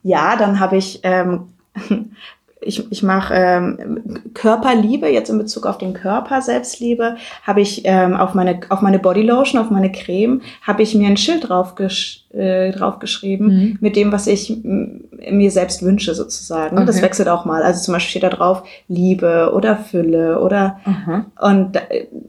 ja, 0.04 0.36
dann 0.36 0.60
habe 0.60 0.78
ich 0.78 1.00
ähm, 1.02 1.48
ich, 2.62 2.92
ich 2.92 3.04
mache 3.04 3.34
ähm, 3.34 4.22
Körperliebe, 4.34 5.08
jetzt 5.08 5.30
in 5.30 5.38
Bezug 5.38 5.66
auf 5.66 5.78
den 5.78 5.94
Körper, 5.94 6.42
Selbstliebe, 6.42 7.16
habe 7.44 7.62
ich 7.62 7.84
ähm, 7.86 8.16
auf 8.16 8.34
meine 8.34 8.60
auf 8.70 8.82
meine 8.82 9.00
Bodylotion, 9.00 9.62
auf 9.62 9.70
meine 9.70 9.92
Creme, 9.92 10.42
habe 10.62 10.82
ich 10.84 10.94
mir 10.96 11.08
ein 11.08 11.16
Schild 11.18 11.48
draufgesch 11.50 12.26
äh, 12.34 12.72
draufgeschrieben 12.72 13.48
Mhm. 13.48 13.78
mit 13.80 13.96
dem, 13.96 14.12
was 14.12 14.28
ich 14.28 14.58
mir 14.64 15.52
selbst 15.52 15.82
wünsche 15.84 16.14
sozusagen. 16.14 16.76
Das 16.86 16.98
Okay. 16.98 17.06
wechselt 17.06 17.28
auch 17.30 17.46
mal. 17.46 17.64
Also 17.64 17.82
zum 17.84 17.94
Beispiel 17.94 18.10
steht 18.12 18.24
da 18.24 18.30
drauf 18.36 18.64
Liebe 18.88 19.52
oder 19.56 19.78
Fülle 19.78 20.40
oder 20.42 20.80
Aha. 20.86 21.26
und 21.42 21.76
da- 21.76 21.82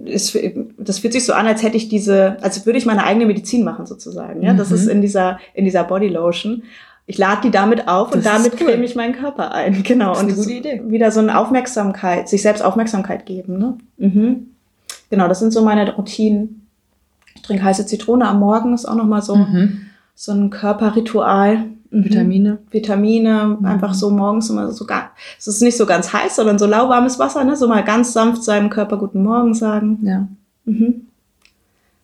es, 0.07 0.37
das 0.79 1.01
fühlt 1.01 1.13
sich 1.13 1.25
so 1.27 1.33
an, 1.33 1.47
als 1.47 1.63
hätte 1.63 1.77
ich 1.77 1.89
diese, 1.89 2.37
als 2.41 2.65
würde 2.67 2.79
ich 2.79 2.87
meine 2.87 3.05
eigene 3.05 3.27
Medizin 3.27 3.65
machen 3.65 3.85
sozusagen. 3.87 4.43
Ja, 4.43 4.55
das 4.55 4.71
Mhm. 4.71 4.75
ist 4.77 4.87
in 4.87 5.03
dieser 5.03 5.39
in 5.55 5.65
dieser 5.65 5.85
Bodylotion. 5.85 6.63
Ich 7.11 7.19
lade 7.19 7.41
die 7.43 7.51
damit 7.51 7.89
auf 7.89 8.13
und 8.15 8.25
Das 8.25 8.37
ist 8.39 8.45
damit 8.47 8.61
cool. 8.61 8.67
creme 8.69 8.85
ich 8.85 8.95
meinen 8.95 9.15
Körper 9.15 9.53
ein. 9.53 9.83
Genau. 9.83 10.11
Das 10.11 10.19
ist 10.19 10.23
und 10.25 10.31
eine 10.31 10.39
gute 10.43 10.53
Idee. 10.53 10.83
Wieder 10.87 11.11
so 11.11 11.19
eine 11.19 11.37
Aufmerksamkeit, 11.37 12.29
sich 12.29 12.41
selbst 12.43 12.63
Aufmerksamkeit 12.63 13.27
geben. 13.27 13.59
Ne? 13.59 13.79
Mhm. 13.99 14.47
Genau, 15.11 15.27
das 15.27 15.41
sind 15.41 15.53
so 15.53 15.65
meine 15.65 15.93
Routinen. 15.93 16.67
Ich 17.35 17.43
trinke 17.43 17.65
heiße 17.65 17.85
Zitrone 17.87 18.29
am 18.29 18.39
Morgen, 18.39 18.75
ist 18.75 18.87
auch 18.87 18.95
nochmal 18.95 19.23
so, 19.23 19.35
Mhm. 19.35 19.87
so 20.15 20.31
ein 20.31 20.51
Körperritual. 20.51 21.65
Mhm. 21.91 22.05
Vitamine. 22.05 22.59
Vitamine, 22.71 23.57
Mhm. 23.59 23.67
einfach 23.67 23.93
so 23.95 24.11
morgens 24.11 24.49
immer 24.49 24.71
so 24.71 24.85
gar, 24.87 25.11
es 25.37 25.49
ist 25.49 25.61
nicht 25.63 25.77
so 25.77 25.87
ganz 25.87 26.13
heiß, 26.13 26.37
sondern 26.37 26.61
so 26.61 26.67
lauwarmes 26.67 27.19
Wasser, 27.19 27.43
ne? 27.43 27.57
So 27.57 27.67
mal 27.67 27.83
ganz 27.83 28.13
sanft 28.13 28.45
seinem 28.45 28.71
Körper 28.71 28.97
guten 28.99 29.25
Morgen 29.25 29.55
sagen. 29.55 29.99
Ja. 30.03 30.29
Mhm. 30.65 31.07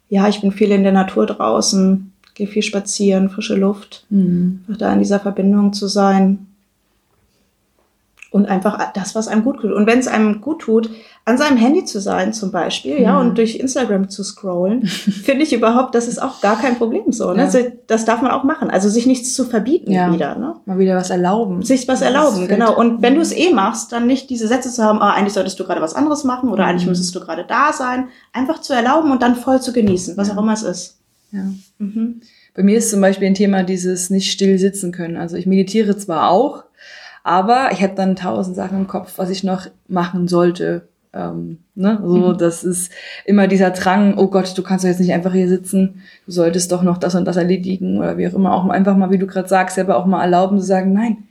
Ja, 0.09 0.27
ich 0.27 0.41
bin 0.41 0.51
viel 0.51 0.73
in 0.73 0.83
der 0.83 0.91
Natur 0.93 1.27
draußen, 1.27 2.11
gehe 2.37 2.47
viel 2.47 2.62
spazieren, 2.62 3.28
frische 3.31 3.57
Luft, 3.57 4.05
Mhm. 4.11 4.61
einfach 4.69 4.78
da 4.78 4.93
in 4.93 5.00
dieser 5.00 5.19
Verbindung 5.19 5.73
zu 5.73 5.88
sein. 5.88 6.47
Und 8.33 8.47
einfach 8.47 8.93
das, 8.93 9.14
was 9.14 9.28
einem 9.28 9.45
gut 9.45 9.61
tut. 9.61 9.73
Und 9.73 9.87
wenn 9.87 9.99
es 10.00 10.09
einem 10.09 10.43
gut 10.43 10.59
tut, 10.61 10.90
an 11.25 11.38
seinem 11.38 11.57
Handy 11.57 11.85
zu 11.87 12.00
sein 12.00 12.35
zum 12.35 12.50
Beispiel, 12.50 13.00
ja, 13.00 13.14
Mhm. 13.14 13.21
und 13.31 13.38
durch 13.38 13.57
Instagram 13.57 14.11
zu 14.11 14.23
scrollen, 14.25 14.85
finde 14.87 15.43
ich 15.45 15.55
überhaupt, 15.55 15.95
das 15.95 16.07
ist 16.07 16.21
auch 16.21 16.40
gar 16.43 16.61
kein 16.61 16.76
Problem 16.76 17.12
so. 17.12 17.31
Ne? 17.33 17.38
Ja. 17.38 17.45
Also, 17.45 17.59
Das 17.87 18.05
darf 18.05 18.21
man 18.21 18.33
auch 18.33 18.43
machen. 18.45 18.69
Also 18.69 18.90
sich 18.90 19.07
nichts 19.07 19.33
zu 19.35 19.45
verbieten 19.45 19.90
Ja. 19.93 20.12
wieder. 20.12 20.35
Ne? 20.37 20.55
Mal 20.66 20.78
wieder 20.78 20.97
was 20.97 21.09
erlauben. 21.09 21.62
sich 21.62 21.88
was 21.88 22.02
erlauben, 22.02 22.47
genau. 22.49 22.76
Und 22.76 23.00
wenn 23.00 23.14
du 23.14 23.21
es 23.23 23.33
eh 23.33 23.55
machst, 23.55 23.93
dann 23.93 24.07
nicht 24.07 24.28
diese 24.28 24.49
Sätze 24.49 24.71
zu 24.71 24.83
haben, 24.85 25.00
ah, 25.00 25.12
eigentlich 25.14 25.33
solltest 25.33 25.59
du 25.59 25.64
gerade 25.64 25.81
was 25.81 25.95
anderes 25.95 26.25
machen 26.25 26.50
oder 26.50 26.66
eigentlich 26.66 26.85
Mhm. 26.85 26.90
müsstest 26.90 27.14
du 27.14 27.21
gerade 27.21 27.45
da 27.49 27.73
sein. 27.73 28.09
Einfach 28.35 28.61
zu 28.61 28.75
erlauben 28.75 29.12
und 29.12 29.23
dann 29.23 29.37
voll 29.37 29.62
zu 29.62 29.73
genießen, 29.73 30.16
was 30.19 30.28
Ja. 30.28 30.35
auch 30.35 30.43
immer 30.43 30.52
es 30.52 30.62
ist. 30.64 30.96
Ja. 31.33 31.50
Mhm. 31.78 32.21
Bei 32.54 32.62
mir 32.62 32.78
ist 32.78 32.90
zum 32.90 33.00
Beispiel 33.00 33.26
ein 33.28 33.35
Thema 33.35 33.62
dieses 33.62 34.11
nicht 34.11 34.30
still 34.30 34.59
sitzen 34.59 34.92
können. 34.92 35.16
Also 35.16 35.37
ich 35.37 35.47
meditiere 35.47 35.97
zwar 35.97 36.30
auch, 36.30 36.64
aber 37.25 37.71
ich 37.73 37.83
habe 37.83 37.95
dann 37.95 38.16
tausend 38.16 38.56
Sachen 38.56 38.78
im 38.78 38.87
Kopf, 38.87 39.14
was 39.16 39.30
ich 39.30 39.42
noch 39.45 39.66
machen 39.88 40.28
sollte. 40.28 40.88
Ähm, 41.12 41.59
ne? 41.75 41.99
So, 42.04 42.33
Mhm. 42.33 42.38
das 42.38 42.62
ist 42.62 42.92
immer 43.25 43.49
dieser 43.49 43.71
Drang, 43.71 44.16
oh 44.18 44.28
Gott, 44.28 44.56
du 44.56 44.62
kannst 44.62 44.85
doch 44.85 44.88
jetzt 44.88 45.00
nicht 45.00 45.12
einfach 45.12 45.33
hier 45.33 45.49
sitzen, 45.49 46.02
du 46.26 46.33
solltest 46.33 46.71
doch 46.73 46.83
noch 46.83 46.99
das 46.99 47.14
und 47.14 47.25
das 47.25 47.37
erledigen 47.37 47.99
oder 47.99 48.18
wie 48.18 48.28
auch 48.28 48.35
immer. 48.35 48.52
Auch 48.54 48.68
einfach 48.68 48.97
mal, 48.97 49.11
wie 49.11 49.18
du 49.18 49.26
gerade 49.26 49.49
sagst, 49.49 49.76
selber 49.76 49.97
auch 49.97 50.06
mal 50.06 50.23
erlauben 50.23 50.59
zu 50.61 50.64
sagen, 50.66 50.92
nein, 50.92 51.25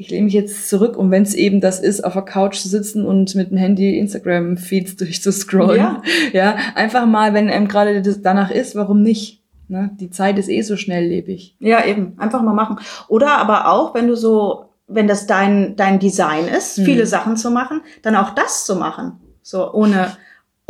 ich 0.00 0.08
lehne 0.10 0.24
mich 0.24 0.32
jetzt 0.34 0.68
zurück 0.68 0.96
und 0.96 1.10
wenn 1.10 1.22
es 1.22 1.34
eben 1.34 1.60
das 1.60 1.78
ist, 1.78 2.02
auf 2.04 2.14
der 2.14 2.22
Couch 2.22 2.56
zu 2.56 2.68
sitzen 2.68 3.04
und 3.04 3.34
mit 3.34 3.50
dem 3.50 3.58
Handy 3.58 3.98
Instagram-Feeds 3.98 4.96
durchzuscrollen. 4.96 5.76
Ja. 5.76 6.02
ja, 6.32 6.56
einfach 6.74 7.04
mal, 7.06 7.34
wenn 7.34 7.50
einem 7.50 7.68
gerade 7.68 8.00
das 8.00 8.22
danach 8.22 8.50
ist, 8.50 8.74
warum 8.74 9.02
nicht? 9.02 9.42
Ne? 9.68 9.90
Die 10.00 10.10
Zeit 10.10 10.38
ist 10.38 10.48
eh 10.48 10.62
so 10.62 10.76
schnelllebig. 10.76 11.56
Ja, 11.60 11.84
eben. 11.84 12.14
Einfach 12.18 12.42
mal 12.42 12.54
machen. 12.54 12.78
Oder 13.08 13.38
aber 13.38 13.70
auch, 13.70 13.94
wenn 13.94 14.08
du 14.08 14.16
so, 14.16 14.64
wenn 14.88 15.06
das 15.06 15.26
dein, 15.26 15.76
dein 15.76 15.98
Design 15.98 16.46
ist, 16.48 16.78
Mhm. 16.78 16.84
viele 16.84 17.06
Sachen 17.06 17.36
zu 17.36 17.50
machen, 17.50 17.82
dann 18.02 18.16
auch 18.16 18.30
das 18.30 18.64
zu 18.64 18.74
machen. 18.76 19.12
So, 19.42 19.72
ohne, 19.72 20.12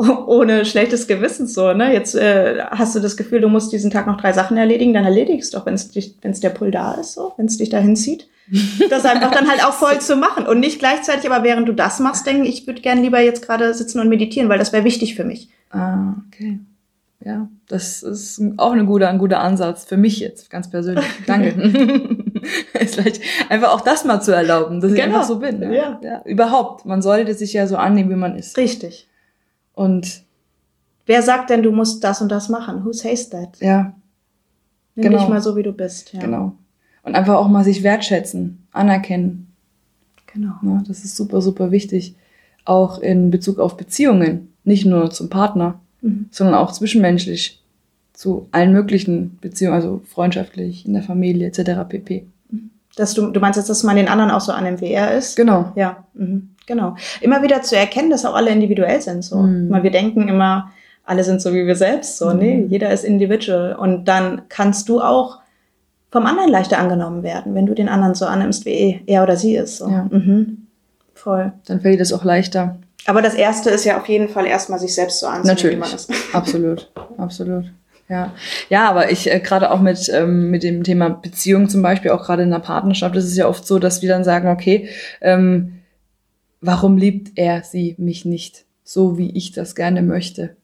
ohne 0.26 0.64
schlechtes 0.64 1.06
Gewissen 1.06 1.46
so, 1.46 1.72
ne? 1.72 1.92
Jetzt 1.92 2.14
äh, 2.14 2.62
hast 2.70 2.94
du 2.94 3.00
das 3.00 3.16
Gefühl, 3.16 3.40
du 3.40 3.48
musst 3.48 3.72
diesen 3.72 3.90
Tag 3.90 4.06
noch 4.06 4.20
drei 4.20 4.32
Sachen 4.32 4.56
erledigen, 4.56 4.94
dann 4.94 5.04
erledigst 5.04 5.54
doch, 5.54 5.66
wenn 5.66 5.74
es 5.74 5.90
dich, 5.90 6.16
wenn 6.22 6.30
es 6.30 6.40
der 6.40 6.50
Pull 6.50 6.70
da 6.70 6.92
ist, 6.94 7.12
so, 7.14 7.32
wenn 7.36 7.46
es 7.46 7.58
dich 7.58 7.68
dahin 7.70 7.96
zieht. 7.96 8.28
Das 8.90 9.04
einfach 9.04 9.30
dann 9.30 9.48
halt 9.48 9.64
auch 9.64 9.74
voll 9.74 10.00
zu 10.00 10.16
machen 10.16 10.44
und 10.46 10.58
nicht 10.58 10.80
gleichzeitig, 10.80 11.30
aber 11.30 11.44
während 11.44 11.68
du 11.68 11.72
das 11.72 12.00
machst, 12.00 12.26
denken, 12.26 12.44
ich 12.44 12.66
würde 12.66 12.80
gern 12.80 13.00
lieber 13.00 13.20
jetzt 13.20 13.46
gerade 13.46 13.72
sitzen 13.74 14.00
und 14.00 14.08
meditieren, 14.08 14.48
weil 14.48 14.58
das 14.58 14.72
wäre 14.72 14.82
wichtig 14.82 15.14
für 15.14 15.22
mich. 15.22 15.50
Ah, 15.70 16.14
okay. 16.26 16.58
Ja, 17.24 17.48
das 17.68 18.02
ist 18.02 18.40
auch 18.56 18.72
ein 18.72 18.86
guter, 18.86 19.08
ein 19.08 19.18
guter 19.18 19.40
Ansatz 19.40 19.84
für 19.84 19.96
mich 19.98 20.18
jetzt, 20.18 20.50
ganz 20.50 20.70
persönlich. 20.70 21.04
Danke. 21.26 21.50
ist 22.80 22.94
vielleicht 22.96 23.20
einfach 23.50 23.72
auch 23.72 23.82
das 23.82 24.04
mal 24.04 24.20
zu 24.20 24.32
erlauben, 24.32 24.80
dass 24.80 24.90
ich 24.92 24.96
Genau. 25.00 25.16
einfach 25.16 25.28
so 25.28 25.38
bin. 25.38 25.62
Ja. 25.62 25.70
Ja. 25.70 26.00
ja. 26.02 26.22
Überhaupt. 26.24 26.86
Man 26.86 27.02
sollte 27.02 27.34
sich 27.34 27.52
ja 27.52 27.66
so 27.66 27.76
annehmen, 27.76 28.10
wie 28.10 28.16
man 28.16 28.36
ist. 28.36 28.56
Richtig. 28.56 29.06
Und 29.80 30.22
Wer 31.06 31.22
sagt 31.22 31.48
denn, 31.50 31.62
du 31.62 31.72
musst 31.72 32.04
das 32.04 32.20
und 32.20 32.28
das 32.30 32.48
machen? 32.50 32.84
Who 32.84 32.92
says 32.92 33.30
that? 33.30 33.58
ja, 33.60 33.94
Nimm 34.94 35.04
Genau. 35.04 35.18
dich 35.18 35.28
mal 35.28 35.40
so, 35.40 35.56
wie 35.56 35.62
du 35.62 35.72
bist. 35.72 36.12
Ja. 36.12 36.20
genau. 36.20 36.52
Und 37.02 37.14
einfach 37.14 37.34
auch 37.36 37.48
mal 37.48 37.64
sich 37.64 37.82
wertschätzen, 37.82 38.66
anerkennen. 38.72 39.48
Genau. 40.32 40.52
Ne? 40.62 40.84
Das 40.86 41.02
ist 41.04 41.16
super, 41.16 41.40
super 41.40 41.70
wichtig. 41.70 42.14
Auch 42.66 42.98
in 42.98 43.30
Bezug 43.30 43.58
auf 43.58 43.76
Beziehungen. 43.78 44.52
Nicht 44.64 44.84
nur 44.84 45.10
zum 45.10 45.30
Partner, 45.30 45.80
Mhm. 46.02 46.26
sondern 46.30 46.54
auch 46.56 46.72
zwischenmenschlich. 46.72 47.62
Zu 48.12 48.48
allen 48.52 48.72
möglichen 48.72 49.38
Beziehungen, 49.40 49.74
also 49.74 50.02
freundschaftlich, 50.06 50.84
in 50.86 50.92
der 50.92 51.02
Familie 51.02 51.46
etc. 51.48 51.88
pp. 51.88 52.26
Dass 52.96 53.14
du, 53.14 53.30
du 53.30 53.40
meinst 53.40 53.56
jetzt, 53.56 53.70
dass 53.70 53.82
man 53.82 53.96
den 53.96 54.08
anderen 54.08 54.30
auch 54.30 54.42
so 54.42 54.52
annimmt, 54.52 54.82
wie 54.82 54.90
er 54.92 55.16
ist? 55.16 55.36
Genau. 55.36 55.72
Ja, 55.74 56.04
mhm. 56.12 56.49
Genau. 56.66 56.96
Immer 57.20 57.42
wieder 57.42 57.62
zu 57.62 57.76
erkennen, 57.76 58.10
dass 58.10 58.24
auch 58.24 58.34
alle 58.34 58.50
individuell 58.50 59.00
sind. 59.00 59.22
So. 59.24 59.36
Mhm. 59.36 59.70
Weil 59.70 59.82
wir 59.82 59.90
denken 59.90 60.28
immer, 60.28 60.70
alle 61.04 61.24
sind 61.24 61.40
so 61.42 61.52
wie 61.54 61.66
wir 61.66 61.76
selbst. 61.76 62.18
So, 62.18 62.30
Mhm. 62.30 62.38
nee, 62.38 62.66
jeder 62.68 62.90
ist 62.90 63.04
individual. 63.04 63.74
Und 63.74 64.06
dann 64.06 64.42
kannst 64.48 64.88
du 64.88 65.00
auch 65.00 65.38
vom 66.10 66.26
anderen 66.26 66.50
leichter 66.50 66.78
angenommen 66.78 67.22
werden, 67.22 67.54
wenn 67.54 67.66
du 67.66 67.74
den 67.74 67.88
anderen 67.88 68.14
so 68.14 68.26
annimmst, 68.26 68.64
wie 68.66 69.00
er 69.06 69.22
oder 69.22 69.36
sie 69.36 69.56
ist. 69.56 69.78
So. 69.78 69.88
Ja. 69.88 70.06
Mhm. 70.10 70.66
Voll. 71.14 71.52
Dann 71.66 71.80
fällt 71.80 72.00
es 72.00 72.12
auch 72.12 72.24
leichter. 72.24 72.76
Aber 73.06 73.22
das 73.22 73.34
Erste 73.34 73.70
ist 73.70 73.84
ja 73.84 73.98
auf 73.98 74.08
jeden 74.08 74.28
Fall 74.28 74.46
erstmal 74.46 74.78
sich 74.78 74.94
selbst 74.94 75.20
so 75.20 75.26
anzunehmen, 75.26 75.46
wie 75.46 75.62
Natürlich. 75.62 75.78
man 75.78 75.94
ist. 75.94 76.10
Absolut. 76.34 76.90
Absolut. 77.16 77.64
Ja. 78.08 78.32
Ja, 78.68 78.88
aber 78.90 79.10
ich 79.10 79.30
äh, 79.32 79.38
gerade 79.40 79.70
auch 79.70 79.80
mit, 79.80 80.10
ähm, 80.12 80.50
mit 80.50 80.62
dem 80.64 80.82
Thema 80.82 81.10
Beziehung 81.10 81.68
zum 81.68 81.80
Beispiel, 81.82 82.10
auch 82.10 82.24
gerade 82.24 82.42
in 82.42 82.52
einer 82.52 82.62
Partnerschaft, 82.62 83.14
ist 83.16 83.24
es 83.26 83.36
ja 83.36 83.46
oft 83.46 83.66
so, 83.66 83.78
dass 83.78 84.02
wir 84.02 84.08
dann 84.08 84.24
sagen, 84.24 84.48
okay, 84.48 84.88
ähm, 85.20 85.79
warum 86.60 86.96
liebt 86.96 87.32
er 87.36 87.62
sie 87.62 87.94
mich 87.98 88.24
nicht 88.24 88.64
so, 88.84 89.18
wie 89.18 89.30
ich 89.30 89.52
das 89.52 89.74
gerne 89.74 90.02
möchte? 90.02 90.56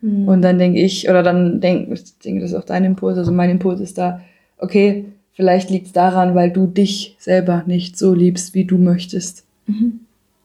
Mhm. 0.00 0.28
Und 0.28 0.42
dann 0.42 0.58
denke 0.58 0.80
ich, 0.80 1.08
oder 1.08 1.22
dann 1.22 1.60
denke 1.60 1.94
ich 1.94 2.18
denke, 2.18 2.40
das 2.40 2.50
ist 2.50 2.56
auch 2.56 2.64
dein 2.64 2.84
Impuls, 2.84 3.18
also 3.18 3.32
mein 3.32 3.50
Impuls 3.50 3.80
ist 3.80 3.98
da, 3.98 4.20
okay, 4.58 5.06
vielleicht 5.32 5.70
liegt 5.70 5.86
es 5.86 5.92
daran, 5.92 6.34
weil 6.34 6.52
du 6.52 6.66
dich 6.66 7.16
selber 7.18 7.64
nicht 7.66 7.98
so 7.98 8.14
liebst, 8.14 8.54
wie 8.54 8.64
du 8.64 8.78
möchtest. 8.78 9.44
Mhm. 9.66 10.00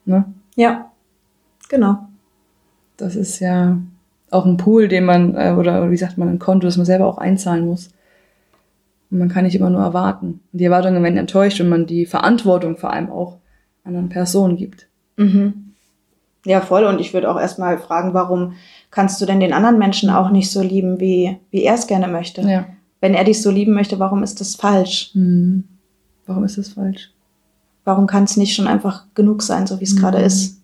Ne? 0.05 0.25
Ja, 0.55 0.91
genau. 1.69 2.07
Das 2.97 3.15
ist 3.15 3.39
ja 3.39 3.79
auch 4.29 4.45
ein 4.45 4.57
Pool, 4.57 4.87
den 4.87 5.05
man, 5.05 5.35
äh, 5.35 5.55
oder 5.57 5.89
wie 5.91 5.97
sagt 5.97 6.17
man, 6.17 6.29
ein 6.29 6.39
Konto, 6.39 6.67
das 6.67 6.77
man 6.77 6.85
selber 6.85 7.07
auch 7.07 7.17
einzahlen 7.17 7.65
muss. 7.65 7.89
Und 9.11 9.19
man 9.19 9.29
kann 9.29 9.45
nicht 9.45 9.55
immer 9.55 9.69
nur 9.69 9.81
erwarten. 9.81 10.41
Und 10.51 10.59
die 10.59 10.65
Erwartungen 10.65 11.03
werden 11.03 11.17
enttäuscht, 11.17 11.59
wenn 11.59 11.69
man 11.69 11.85
die 11.85 12.05
Verantwortung 12.05 12.77
vor 12.77 12.91
allem 12.91 13.11
auch 13.11 13.37
anderen 13.83 14.09
Personen 14.09 14.57
gibt. 14.57 14.87
Mhm. 15.17 15.73
Ja, 16.45 16.61
voll. 16.61 16.83
Und 16.85 16.99
ich 16.99 17.13
würde 17.13 17.31
auch 17.31 17.39
erstmal 17.39 17.77
fragen, 17.77 18.13
warum 18.13 18.53
kannst 18.91 19.21
du 19.21 19.25
denn 19.25 19.39
den 19.39 19.53
anderen 19.53 19.79
Menschen 19.79 20.09
auch 20.09 20.29
nicht 20.29 20.51
so 20.51 20.61
lieben, 20.61 20.99
wie, 20.99 21.37
wie 21.51 21.63
er 21.63 21.75
es 21.75 21.87
gerne 21.87 22.07
möchte? 22.07 22.41
Ja. 22.41 22.65
Wenn 22.99 23.13
er 23.13 23.23
dich 23.23 23.41
so 23.41 23.49
lieben 23.49 23.73
möchte, 23.73 23.99
warum 23.99 24.23
ist 24.23 24.39
das 24.41 24.55
falsch? 24.55 25.11
Hm. 25.13 25.63
Warum 26.25 26.43
ist 26.43 26.57
das 26.57 26.69
falsch? 26.69 27.11
Warum 27.85 28.07
kann 28.07 28.23
es 28.23 28.37
nicht 28.37 28.55
schon 28.55 28.67
einfach 28.67 29.05
genug 29.13 29.41
sein, 29.41 29.67
so 29.67 29.79
wie 29.79 29.83
es 29.85 29.93
Mhm. 29.93 29.99
gerade 29.99 30.19
ist? 30.19 30.59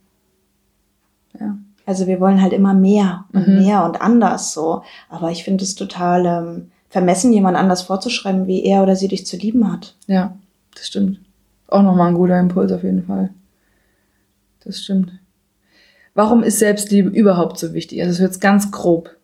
Ja. 1.39 1.57
Also 1.85 2.07
wir 2.07 2.19
wollen 2.19 2.41
halt 2.41 2.53
immer 2.53 2.73
mehr 2.73 3.25
und 3.33 3.47
Mhm. 3.47 3.55
mehr 3.55 3.83
und 3.83 4.01
anders 4.01 4.53
so. 4.53 4.83
Aber 5.09 5.31
ich 5.31 5.43
finde 5.43 5.63
es 5.63 5.75
total 5.75 6.25
ähm, 6.25 6.71
vermessen, 6.89 7.33
jemand 7.33 7.57
anders 7.57 7.81
vorzuschreiben, 7.83 8.47
wie 8.47 8.63
er 8.63 8.83
oder 8.83 8.95
sie 8.95 9.07
dich 9.07 9.25
zu 9.25 9.37
lieben 9.37 9.71
hat. 9.71 9.95
Ja, 10.07 10.35
das 10.75 10.87
stimmt. 10.87 11.19
Auch 11.67 11.81
nochmal 11.83 12.07
ein 12.09 12.15
guter 12.15 12.39
Impuls 12.39 12.71
auf 12.71 12.83
jeden 12.83 13.03
Fall. 13.05 13.29
Das 14.69 14.83
stimmt. 14.83 15.11
Warum 16.13 16.43
ist 16.43 16.59
Selbstliebe 16.59 17.09
überhaupt 17.09 17.57
so 17.57 17.73
wichtig? 17.73 18.01
Also 18.01 18.11
es 18.11 18.19
wird 18.19 18.33
jetzt 18.33 18.39
ganz 18.39 18.69
grob. 18.69 19.15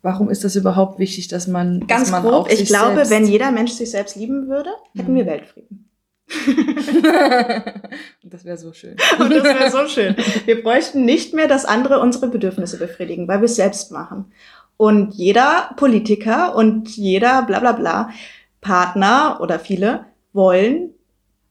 Warum 0.00 0.30
ist 0.30 0.44
das 0.44 0.56
überhaupt 0.56 0.98
wichtig, 0.98 1.28
dass 1.28 1.46
man 1.46 1.86
Ganz 1.86 2.04
dass 2.04 2.10
man 2.12 2.22
grob, 2.22 2.32
auch 2.32 2.48
ich 2.48 2.64
glaube, 2.64 3.10
wenn 3.10 3.26
jeder 3.26 3.52
Mensch 3.52 3.72
sich 3.72 3.90
selbst 3.90 4.16
lieben 4.16 4.48
würde, 4.48 4.70
hätten 4.96 5.12
Mhm. 5.12 5.16
wir 5.16 5.26
Weltfrieden. 5.26 5.90
das 8.22 8.46
wäre 8.46 8.56
so 8.56 8.72
schön. 8.72 8.96
Und 9.18 9.30
das 9.30 9.44
wäre 9.44 9.70
so 9.70 9.86
schön. 9.88 10.16
Wir 10.46 10.62
bräuchten 10.62 11.04
nicht 11.04 11.34
mehr, 11.34 11.48
dass 11.48 11.66
andere 11.66 12.00
unsere 12.00 12.28
Bedürfnisse 12.28 12.78
befriedigen, 12.78 13.28
weil 13.28 13.40
wir 13.40 13.44
es 13.46 13.56
selbst 13.56 13.92
machen. 13.92 14.32
Und 14.78 15.12
jeder 15.16 15.74
Politiker 15.76 16.56
und 16.56 16.96
jeder 16.96 17.42
bla 17.42 17.60
bla 17.60 17.72
bla 17.72 18.08
Partner 18.62 19.38
oder 19.42 19.58
viele 19.58 20.06
wollen 20.32 20.94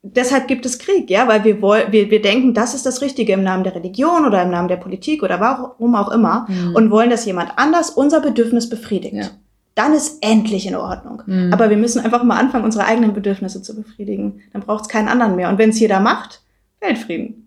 deshalb 0.01 0.48
gibt 0.48 0.66
es 0.66 0.80
Krieg, 0.80 1.10
ja, 1.10 1.27
weil 1.27 1.44
wir, 1.44 1.62
wollen, 1.62 1.92
wir, 1.92 2.10
wir 2.10 2.22
denken, 2.22 2.54
das 2.54 2.74
ist 2.74 2.86
das 2.86 3.01
Richtige 3.01 3.34
im 3.34 3.44
Namen 3.44 3.63
der 3.63 3.75
Religion 3.75 4.25
oder 4.25 4.44
im 4.44 4.51
Namen 4.51 4.68
der 4.68 4.77
Politik 4.77 5.24
oder 5.24 5.39
warum 5.39 5.96
auch 5.96 6.12
immer 6.12 6.46
Mhm. 6.50 6.75
und 6.75 6.92
wollen, 6.92 7.10
dass 7.10 7.25
jemand 7.25 7.51
anders 7.58 7.89
unser 7.89 8.22
Bedürfnis 8.22 8.70
befriedigt. 8.70 9.16
Ja. 9.16 9.30
Dann 9.75 9.94
ist 9.94 10.18
endlich 10.22 10.66
in 10.66 10.75
Ordnung. 10.75 11.22
Mhm. 11.25 11.54
Aber 11.54 11.70
wir 11.70 11.77
müssen 11.77 12.00
einfach 12.04 12.24
mal 12.24 12.38
anfangen, 12.38 12.66
unsere 12.66 12.86
eigenen 12.86 13.13
Bedürfnisse 13.13 13.62
zu 13.62 13.75
befriedigen. 13.75 14.42
Dann 14.54 14.63
braucht 14.63 14.84
es 14.84 14.89
keinen 14.89 15.08
anderen 15.08 15.36
mehr. 15.36 15.50
Und 15.50 15.58
wenn 15.60 15.70
es 15.70 15.80
jeder 15.80 16.00
macht, 16.00 16.42
Weltfrieden. 16.80 17.47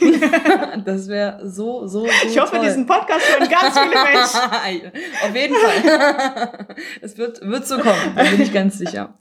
das 0.84 1.08
wäre 1.08 1.40
so, 1.48 1.86
so, 1.86 2.04
so 2.06 2.08
Ich 2.28 2.38
hoffe, 2.38 2.56
toll. 2.56 2.64
diesen 2.64 2.86
Podcast 2.86 3.20
hören 3.30 3.48
ganz 3.48 3.78
viele 3.78 4.04
Menschen. 4.04 4.92
Auf 5.28 5.34
jeden 5.34 5.54
Fall. 5.54 6.66
Es 7.00 7.16
wird, 7.18 7.40
wird 7.46 7.66
so 7.66 7.76
kommen, 7.78 8.12
da 8.16 8.22
bin 8.24 8.40
ich 8.40 8.52
ganz 8.52 8.78
sicher. 8.78 9.14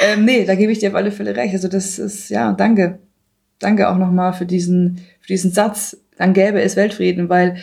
Ähm, 0.00 0.24
nee, 0.24 0.44
da 0.44 0.54
gebe 0.54 0.72
ich 0.72 0.78
dir 0.78 0.88
auf 0.90 0.94
alle 0.94 1.10
Fälle 1.10 1.36
recht. 1.36 1.54
Also 1.54 1.68
das 1.68 1.98
ist, 1.98 2.28
ja, 2.30 2.52
danke. 2.52 2.98
Danke 3.58 3.88
auch 3.88 3.96
nochmal 3.96 4.32
für 4.32 4.46
diesen, 4.46 5.00
für 5.20 5.28
diesen 5.28 5.52
Satz. 5.52 5.96
Dann 6.18 6.32
gäbe 6.34 6.60
es 6.62 6.76
Weltfrieden, 6.76 7.28
weil 7.28 7.56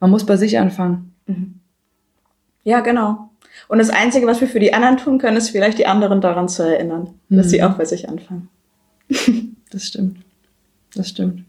man 0.00 0.10
muss 0.10 0.26
bei 0.26 0.36
sich 0.36 0.58
anfangen. 0.58 1.14
Ja, 2.64 2.80
genau. 2.80 3.30
Und 3.68 3.78
das 3.78 3.90
Einzige, 3.90 4.26
was 4.26 4.40
wir 4.40 4.48
für 4.48 4.60
die 4.60 4.74
anderen 4.74 4.96
tun 4.96 5.18
können, 5.18 5.36
ist 5.36 5.50
vielleicht 5.50 5.78
die 5.78 5.86
anderen 5.86 6.20
daran 6.20 6.48
zu 6.48 6.62
erinnern, 6.62 7.14
dass 7.28 7.46
Mhm. 7.46 7.50
sie 7.50 7.62
auch 7.62 7.74
bei 7.74 7.84
sich 7.84 8.08
anfangen. 8.08 8.48
Das 9.70 9.84
stimmt. 9.86 10.18
Das 10.94 11.08
stimmt. 11.08 11.44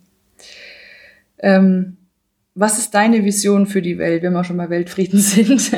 Ähm, 1.40 1.98
was 2.56 2.80
ist 2.80 2.94
deine 2.96 3.26
Vision 3.26 3.68
für 3.68 3.82
die 3.82 3.98
Welt, 3.98 4.24
wenn 4.24 4.34
wir 4.34 4.44
schon 4.44 4.56
mal 4.56 4.70
Weltfrieden 4.70 5.20
sind? 5.20 5.72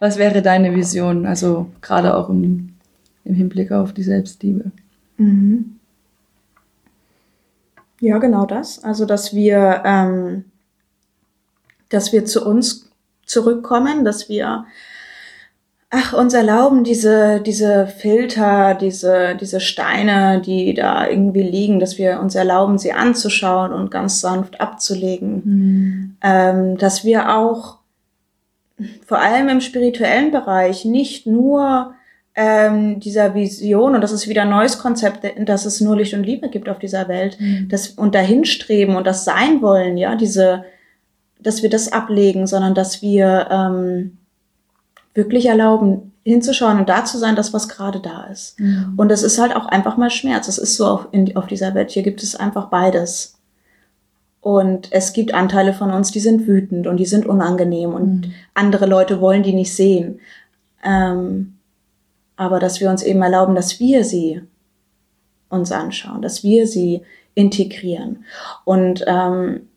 Was 0.00 0.18
wäre 0.18 0.42
deine 0.42 0.74
Vision? 0.74 1.26
Also 1.26 1.70
gerade 1.80 2.16
auch 2.16 2.28
im, 2.28 2.74
im 3.24 3.34
Hinblick 3.34 3.70
auf 3.72 3.92
die 3.92 4.02
Selbstliebe. 4.02 4.72
Mhm. 5.16 5.78
Ja, 8.00 8.18
genau 8.18 8.46
das. 8.46 8.82
Also, 8.82 9.06
dass 9.06 9.32
wir, 9.32 9.82
ähm, 9.84 10.44
dass 11.88 12.12
wir 12.12 12.24
zu 12.24 12.44
uns 12.44 12.90
zurückkommen, 13.24 14.04
dass 14.04 14.28
wir 14.28 14.66
ach, 15.94 16.14
uns 16.14 16.32
erlauben, 16.32 16.84
diese, 16.84 17.42
diese 17.44 17.86
Filter, 17.86 18.74
diese, 18.74 19.36
diese 19.38 19.60
Steine, 19.60 20.40
die 20.40 20.72
da 20.72 21.06
irgendwie 21.06 21.42
liegen, 21.42 21.80
dass 21.80 21.98
wir 21.98 22.18
uns 22.18 22.34
erlauben, 22.34 22.78
sie 22.78 22.94
anzuschauen 22.94 23.72
und 23.72 23.90
ganz 23.90 24.22
sanft 24.22 24.58
abzulegen. 24.60 25.42
Ähm, 26.22 26.78
dass 26.78 27.04
wir 27.04 27.36
auch 27.36 27.76
vor 29.06 29.18
allem 29.18 29.50
im 29.50 29.60
spirituellen 29.60 30.30
Bereich 30.30 30.86
nicht 30.86 31.26
nur 31.26 31.92
ähm, 32.34 32.98
dieser 32.98 33.34
Vision, 33.34 33.94
und 33.94 34.00
das 34.00 34.12
ist 34.12 34.26
wieder 34.26 34.42
ein 34.42 34.50
neues 34.50 34.78
Konzept, 34.78 35.26
dass 35.46 35.66
es 35.66 35.82
nur 35.82 35.98
Licht 35.98 36.14
und 36.14 36.24
Liebe 36.24 36.48
gibt 36.48 36.70
auf 36.70 36.78
dieser 36.78 37.06
Welt, 37.08 37.36
das 37.68 37.88
und 37.88 38.14
dahin 38.14 38.46
streben 38.46 38.96
und 38.96 39.06
das 39.06 39.26
sein 39.26 39.60
wollen, 39.60 39.98
ja, 39.98 40.16
diese, 40.16 40.64
dass 41.38 41.62
wir 41.62 41.68
das 41.68 41.92
ablegen, 41.92 42.46
sondern 42.46 42.74
dass 42.74 43.02
wir 43.02 43.48
ähm, 43.50 44.16
wirklich 45.14 45.46
erlauben, 45.46 46.12
hinzuschauen 46.24 46.78
und 46.78 46.88
da 46.88 47.04
zu 47.04 47.18
sein, 47.18 47.36
das, 47.36 47.52
was 47.52 47.68
gerade 47.68 48.00
da 48.00 48.24
ist. 48.24 48.58
Mhm. 48.60 48.94
Und 48.96 49.08
das 49.08 49.22
ist 49.22 49.38
halt 49.38 49.54
auch 49.54 49.66
einfach 49.66 49.96
mal 49.96 50.10
Schmerz. 50.10 50.48
Es 50.48 50.58
ist 50.58 50.76
so 50.76 50.86
auf, 50.86 51.08
in, 51.12 51.36
auf 51.36 51.46
dieser 51.46 51.74
Welt. 51.74 51.90
Hier 51.90 52.02
gibt 52.02 52.22
es 52.22 52.36
einfach 52.36 52.66
beides. 52.66 53.38
Und 54.40 54.88
es 54.92 55.12
gibt 55.12 55.34
Anteile 55.34 55.72
von 55.72 55.92
uns, 55.92 56.10
die 56.10 56.20
sind 56.20 56.46
wütend 56.46 56.86
und 56.86 56.96
die 56.96 57.06
sind 57.06 57.26
unangenehm 57.26 57.94
und 57.94 58.26
Mhm. 58.26 58.32
andere 58.54 58.86
Leute 58.86 59.20
wollen 59.20 59.42
die 59.44 59.52
nicht 59.52 59.74
sehen. 59.74 60.18
Ähm, 60.84 61.54
aber 62.36 62.58
dass 62.58 62.80
wir 62.80 62.90
uns 62.90 63.02
eben 63.04 63.22
erlauben, 63.22 63.54
dass 63.54 63.78
wir 63.78 64.04
sie 64.04 64.42
uns 65.48 65.70
anschauen, 65.70 66.22
dass 66.22 66.42
wir 66.42 66.66
sie 66.66 67.02
integrieren. 67.34 68.24
Und 68.64 69.04
ähm, 69.06 69.68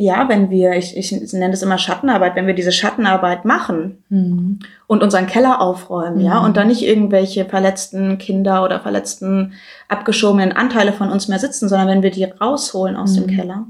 ja, 0.00 0.28
wenn 0.28 0.48
wir, 0.48 0.74
ich, 0.74 0.96
ich 0.96 1.10
nenne 1.32 1.50
das 1.50 1.62
immer 1.62 1.76
Schattenarbeit, 1.76 2.36
wenn 2.36 2.46
wir 2.46 2.54
diese 2.54 2.70
Schattenarbeit 2.72 3.44
machen, 3.44 3.98
Mhm. 4.08 4.60
und 4.86 5.02
unseren 5.02 5.26
Keller 5.26 5.60
aufräumen, 5.60 6.20
ja, 6.20 6.38
Mhm. 6.38 6.44
und 6.46 6.56
da 6.56 6.64
nicht 6.64 6.82
irgendwelche 6.82 7.44
verletzten 7.44 8.16
Kinder 8.18 8.62
oder 8.64 8.78
verletzten, 8.80 9.54
abgeschobenen 9.88 10.52
Anteile 10.52 10.92
von 10.92 11.10
uns 11.10 11.26
mehr 11.26 11.40
sitzen, 11.40 11.68
sondern 11.68 11.88
wenn 11.88 12.02
wir 12.02 12.12
die 12.12 12.24
rausholen 12.24 12.94
aus 12.96 13.14
dem 13.14 13.24
Mhm. 13.24 13.36
Keller, 13.36 13.66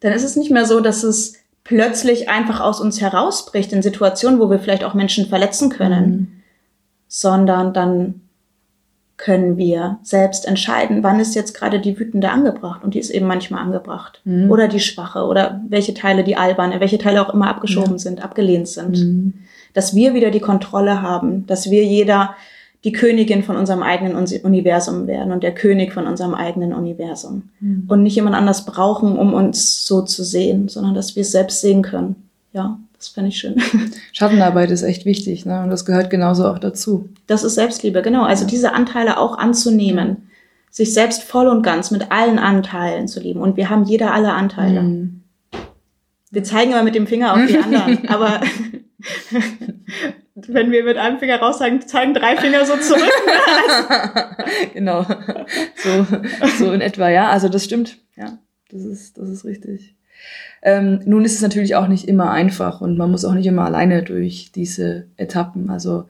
dann 0.00 0.12
ist 0.12 0.22
es 0.24 0.36
nicht 0.36 0.50
mehr 0.50 0.66
so, 0.66 0.80
dass 0.80 1.02
es 1.02 1.36
plötzlich 1.64 2.28
einfach 2.28 2.60
aus 2.60 2.80
uns 2.80 3.00
herausbricht 3.00 3.72
in 3.72 3.80
Situationen, 3.82 4.38
wo 4.38 4.50
wir 4.50 4.58
vielleicht 4.58 4.84
auch 4.84 4.94
Menschen 4.94 5.26
verletzen 5.26 5.70
können, 5.70 6.10
Mhm. 6.10 6.28
sondern 7.08 7.72
dann 7.72 8.20
können 9.16 9.56
wir 9.56 9.98
selbst 10.02 10.46
entscheiden, 10.46 11.02
wann 11.02 11.20
ist 11.20 11.34
jetzt 11.34 11.54
gerade 11.54 11.80
die 11.80 11.98
wütende 11.98 12.30
angebracht 12.30 12.84
und 12.84 12.94
die 12.94 12.98
ist 12.98 13.10
eben 13.10 13.26
manchmal 13.26 13.62
angebracht. 13.62 14.20
Mhm. 14.24 14.50
Oder 14.50 14.68
die 14.68 14.80
schwache 14.80 15.24
oder 15.24 15.62
welche 15.68 15.94
Teile 15.94 16.22
die 16.22 16.36
alberne, 16.36 16.80
welche 16.80 16.98
Teile 16.98 17.26
auch 17.26 17.32
immer 17.32 17.48
abgeschoben 17.48 17.92
Ja. 17.92 17.98
sind, 17.98 18.22
abgelehnt 18.22 18.68
sind 18.68 18.98
Mhm. 18.98 19.34
dass 19.72 19.94
wir 19.94 20.14
wieder 20.14 20.30
die 20.30 20.40
Kontrolle 20.40 21.02
haben, 21.02 21.46
dass 21.46 21.70
wir 21.70 21.84
jeder 21.84 22.34
die 22.84 22.92
Königin 22.92 23.42
von 23.42 23.56
unserem 23.56 23.82
eigenen 23.82 24.14
Universum 24.44 25.06
werden 25.06 25.32
und 25.32 25.42
der 25.42 25.52
König 25.54 25.92
von 25.92 26.06
unserem 26.06 26.34
eigenen 26.34 26.72
Universum. 26.72 27.48
Mhm. 27.60 27.84
Und 27.88 28.02
nicht 28.02 28.14
jemand 28.16 28.36
anders 28.36 28.64
brauchen, 28.64 29.18
um 29.18 29.34
uns 29.34 29.86
so 29.86 30.02
zu 30.02 30.22
sehen, 30.24 30.68
sondern 30.68 30.94
dass 30.94 31.16
wir 31.16 31.22
es 31.22 31.32
selbst 31.32 31.60
sehen 31.62 31.82
können. 31.82 32.16
Ja, 32.52 32.78
das 33.06 33.14
finde 33.14 33.28
ich 33.28 33.38
schön. 33.38 33.56
Schattenarbeit 34.12 34.70
ist 34.70 34.82
echt 34.82 35.04
wichtig, 35.04 35.46
ne? 35.46 35.62
Und 35.62 35.70
das 35.70 35.84
gehört 35.84 36.10
genauso 36.10 36.46
auch 36.48 36.58
dazu. 36.58 37.08
Das 37.26 37.44
ist 37.44 37.54
Selbstliebe, 37.54 38.02
genau. 38.02 38.24
Also 38.24 38.44
Ja. 38.44 38.50
diese 38.50 38.72
Anteile 38.72 39.18
auch 39.18 39.38
anzunehmen, 39.38 40.28
sich 40.70 40.92
selbst 40.92 41.22
voll 41.22 41.46
und 41.46 41.62
ganz 41.62 41.90
mit 41.90 42.10
allen 42.10 42.38
Anteilen 42.38 43.06
zu 43.08 43.20
lieben. 43.20 43.40
Und 43.40 43.56
wir 43.56 43.70
haben 43.70 43.84
jeder 43.84 44.12
alle 44.12 44.32
Anteile. 44.32 44.82
Mhm. 44.82 45.22
Wir 46.30 46.42
zeigen 46.44 46.72
immer 46.72 46.82
mit 46.82 46.94
dem 46.94 47.06
Finger 47.06 47.32
auf 47.34 47.46
die 47.46 47.56
anderen, 47.62 48.08
aber 48.08 48.40
wenn 50.34 50.70
wir 50.70 50.84
mit 50.84 50.96
einem 50.98 51.18
Finger 51.18 51.38
raus 51.38 51.58
sagen, 51.58 51.80
zeigen 51.86 52.12
drei 52.12 52.36
Finger 52.36 52.66
so 52.66 52.76
zurück. 52.76 53.10
genau. 54.74 55.06
So, 55.76 56.06
so 56.58 56.72
in 56.72 56.80
etwa, 56.80 57.08
ja. 57.08 57.28
Also 57.30 57.48
das 57.48 57.64
stimmt. 57.64 57.98
Ja, 58.16 58.38
das 58.70 58.82
ist, 58.84 59.16
das 59.18 59.28
ist 59.30 59.44
richtig. 59.44 59.94
Ähm, 60.66 61.00
nun 61.04 61.24
ist 61.24 61.36
es 61.36 61.42
natürlich 61.42 61.76
auch 61.76 61.86
nicht 61.86 62.08
immer 62.08 62.32
einfach 62.32 62.80
und 62.80 62.98
man 62.98 63.08
muss 63.12 63.24
auch 63.24 63.34
nicht 63.34 63.46
immer 63.46 63.64
alleine 63.64 64.02
durch 64.02 64.50
diese 64.52 65.04
Etappen. 65.16 65.70
Also 65.70 66.06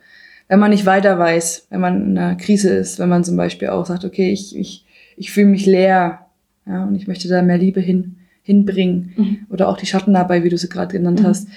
wenn 0.49 0.59
man 0.59 0.71
nicht 0.71 0.87
weiter 0.87 1.19
weiß, 1.19 1.66
wenn 1.69 1.81
man 1.81 2.03
in 2.11 2.19
einer 2.19 2.37
Krise 2.37 2.71
ist, 2.71 2.99
wenn 2.99 3.11
man 3.11 3.23
zum 3.23 3.37
Beispiel 3.37 3.69
auch 3.69 3.85
sagt, 3.85 4.07
okay, 4.07 4.33
ich, 4.33 4.57
ich, 4.57 4.87
ich 5.19 5.31
fühle 5.31 5.49
mich 5.49 5.66
leer, 5.66 6.21
ja, 6.66 6.85
und 6.85 6.95
ich 6.95 7.07
möchte 7.07 7.29
da 7.29 7.42
mehr 7.42 7.59
Liebe 7.59 7.81
hin, 7.81 8.16
hinbringen. 8.42 9.12
Mhm. 9.16 9.38
Oder 9.51 9.69
auch 9.69 9.77
die 9.77 9.85
Schattenarbeit, 9.87 10.42
wie 10.42 10.49
du 10.49 10.57
sie 10.57 10.71
gerade 10.71 10.97
genannt 10.97 11.21
Mhm. 11.21 11.27
hast. 11.27 11.49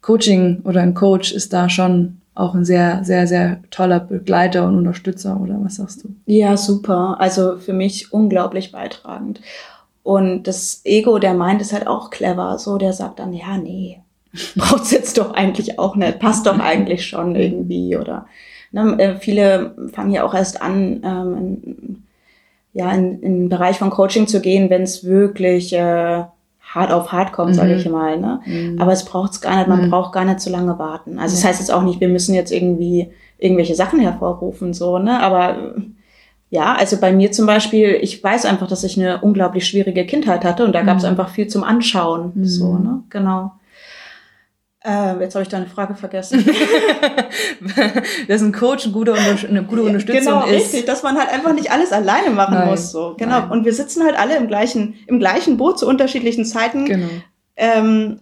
Coaching 0.00 0.62
oder 0.64 0.80
ein 0.80 0.94
Coach 0.94 1.32
ist 1.32 1.52
da 1.52 1.68
schon 1.68 2.16
auch 2.34 2.54
ein 2.56 2.64
sehr, 2.64 3.04
sehr, 3.04 3.26
sehr 3.28 3.60
toller 3.70 4.00
Begleiter 4.00 4.66
und 4.66 4.76
Unterstützer, 4.76 5.40
oder 5.40 5.58
was 5.62 5.76
sagst 5.76 6.02
du? 6.02 6.08
Ja, 6.26 6.56
super. 6.56 7.16
Also 7.20 7.58
für 7.58 7.72
mich 7.72 8.12
unglaublich 8.12 8.72
beitragend. 8.72 9.40
Und 10.08 10.44
das 10.44 10.80
Ego, 10.84 11.18
der 11.18 11.34
meint, 11.34 11.60
ist 11.60 11.74
halt 11.74 11.86
auch 11.86 12.08
clever. 12.08 12.58
So, 12.58 12.78
der 12.78 12.94
sagt 12.94 13.18
dann, 13.18 13.34
ja, 13.34 13.58
nee, 13.58 14.00
braucht's 14.56 14.90
jetzt 14.90 15.18
doch 15.18 15.34
eigentlich 15.34 15.78
auch 15.78 15.96
nicht, 15.96 16.18
passt 16.18 16.46
doch 16.46 16.58
eigentlich 16.58 17.06
schon 17.06 17.36
irgendwie. 17.36 17.94
Oder 17.94 18.24
ne, 18.72 18.98
äh, 18.98 19.16
viele 19.18 19.74
fangen 19.92 20.10
ja 20.10 20.24
auch 20.24 20.32
erst 20.32 20.62
an, 20.62 21.02
ähm, 21.04 21.36
in, 21.36 22.02
ja, 22.72 22.90
in, 22.92 23.20
in 23.20 23.34
den 23.40 23.48
Bereich 23.50 23.76
von 23.78 23.90
Coaching 23.90 24.26
zu 24.26 24.40
gehen, 24.40 24.70
wenn 24.70 24.82
es 24.82 25.04
wirklich 25.04 25.74
äh, 25.74 26.24
hart 26.62 26.90
auf 26.92 27.12
hart 27.12 27.32
kommt, 27.32 27.54
sage 27.54 27.72
Mhm. 27.74 27.78
ich 27.78 27.88
mal. 27.90 28.18
Ne? 28.18 28.40
Mhm. 28.46 28.80
Aber 28.80 28.92
es 28.92 29.04
braucht's 29.04 29.42
gar 29.42 29.56
nicht, 29.58 29.68
man 29.68 29.86
Mhm. 29.86 29.90
braucht 29.90 30.12
gar 30.14 30.24
nicht 30.24 30.40
so 30.40 30.50
lange 30.50 30.78
warten. 30.78 31.18
Also 31.18 31.34
das 31.34 31.42
Ja. 31.42 31.50
heißt 31.50 31.60
jetzt 31.60 31.72
auch 31.72 31.82
nicht, 31.82 32.00
wir 32.00 32.08
müssen 32.08 32.34
jetzt 32.34 32.50
irgendwie 32.50 33.10
irgendwelche 33.38 33.74
Sachen 33.74 34.00
hervorrufen, 34.00 34.72
so, 34.72 34.98
ne? 34.98 35.20
Aber 35.20 35.50
äh, 35.58 35.80
ja, 36.50 36.74
also 36.74 36.96
bei 36.98 37.12
mir 37.12 37.30
zum 37.32 37.46
Beispiel, 37.46 37.98
ich 38.00 38.22
weiß 38.24 38.44
einfach, 38.46 38.68
dass 38.68 38.84
ich 38.84 38.98
eine 38.98 39.20
unglaublich 39.20 39.66
schwierige 39.66 40.06
Kindheit 40.06 40.44
hatte 40.44 40.64
und 40.64 40.72
da 40.72 40.82
gab's 40.82 41.02
Mhm. 41.02 41.10
einfach 41.10 41.28
viel 41.30 41.46
zum 41.48 41.62
Anschauen. 41.64 42.32
Mhm. 42.34 42.44
So, 42.44 42.78
ne? 42.78 43.02
Genau. 43.10 43.52
Äh, 44.84 45.20
jetzt 45.20 45.34
habe 45.34 45.42
ich 45.42 45.48
deine 45.48 45.66
Frage 45.66 45.94
vergessen. 45.96 46.44
dass 48.28 48.42
ein 48.42 48.52
Coach 48.52 48.86
ein 48.86 48.92
guter 48.92 49.12
Unter 49.12 49.48
eine 49.48 49.62
gute 49.64 49.82
Unterstützung 49.82 50.40
genau, 50.40 50.46
ist. 50.46 50.52
richtig, 50.72 50.86
dass 50.86 51.02
man 51.02 51.18
halt 51.18 51.30
einfach 51.30 51.52
nicht 51.52 51.70
alles 51.70 51.92
alleine 51.92 52.30
machen 52.30 52.54
Nein, 52.54 52.68
muss. 52.68 52.92
So. 52.92 53.14
Genau. 53.18 53.40
nein. 53.40 53.50
Und 53.50 53.64
wir 53.64 53.74
sitzen 53.74 54.04
halt 54.04 54.18
alle 54.18 54.36
im 54.36 54.46
gleichen, 54.46 54.94
im 55.06 55.18
gleichen 55.18 55.56
Boot 55.56 55.78
zu 55.78 55.86
unterschiedlichen 55.88 56.44
Zeiten. 56.44 56.84
Genau. 56.86 57.08
ähm, 57.56 58.20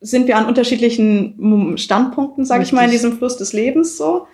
sind 0.00 0.26
wir 0.26 0.36
an 0.36 0.46
unterschiedlichen 0.46 1.76
Standpunkten, 1.76 2.44
sage 2.44 2.62
ich 2.62 2.72
mal, 2.72 2.84
in 2.86 2.90
diesem 2.90 3.18
Fluss 3.18 3.36
des 3.36 3.52
Lebens 3.52 3.96
so. 3.96 4.26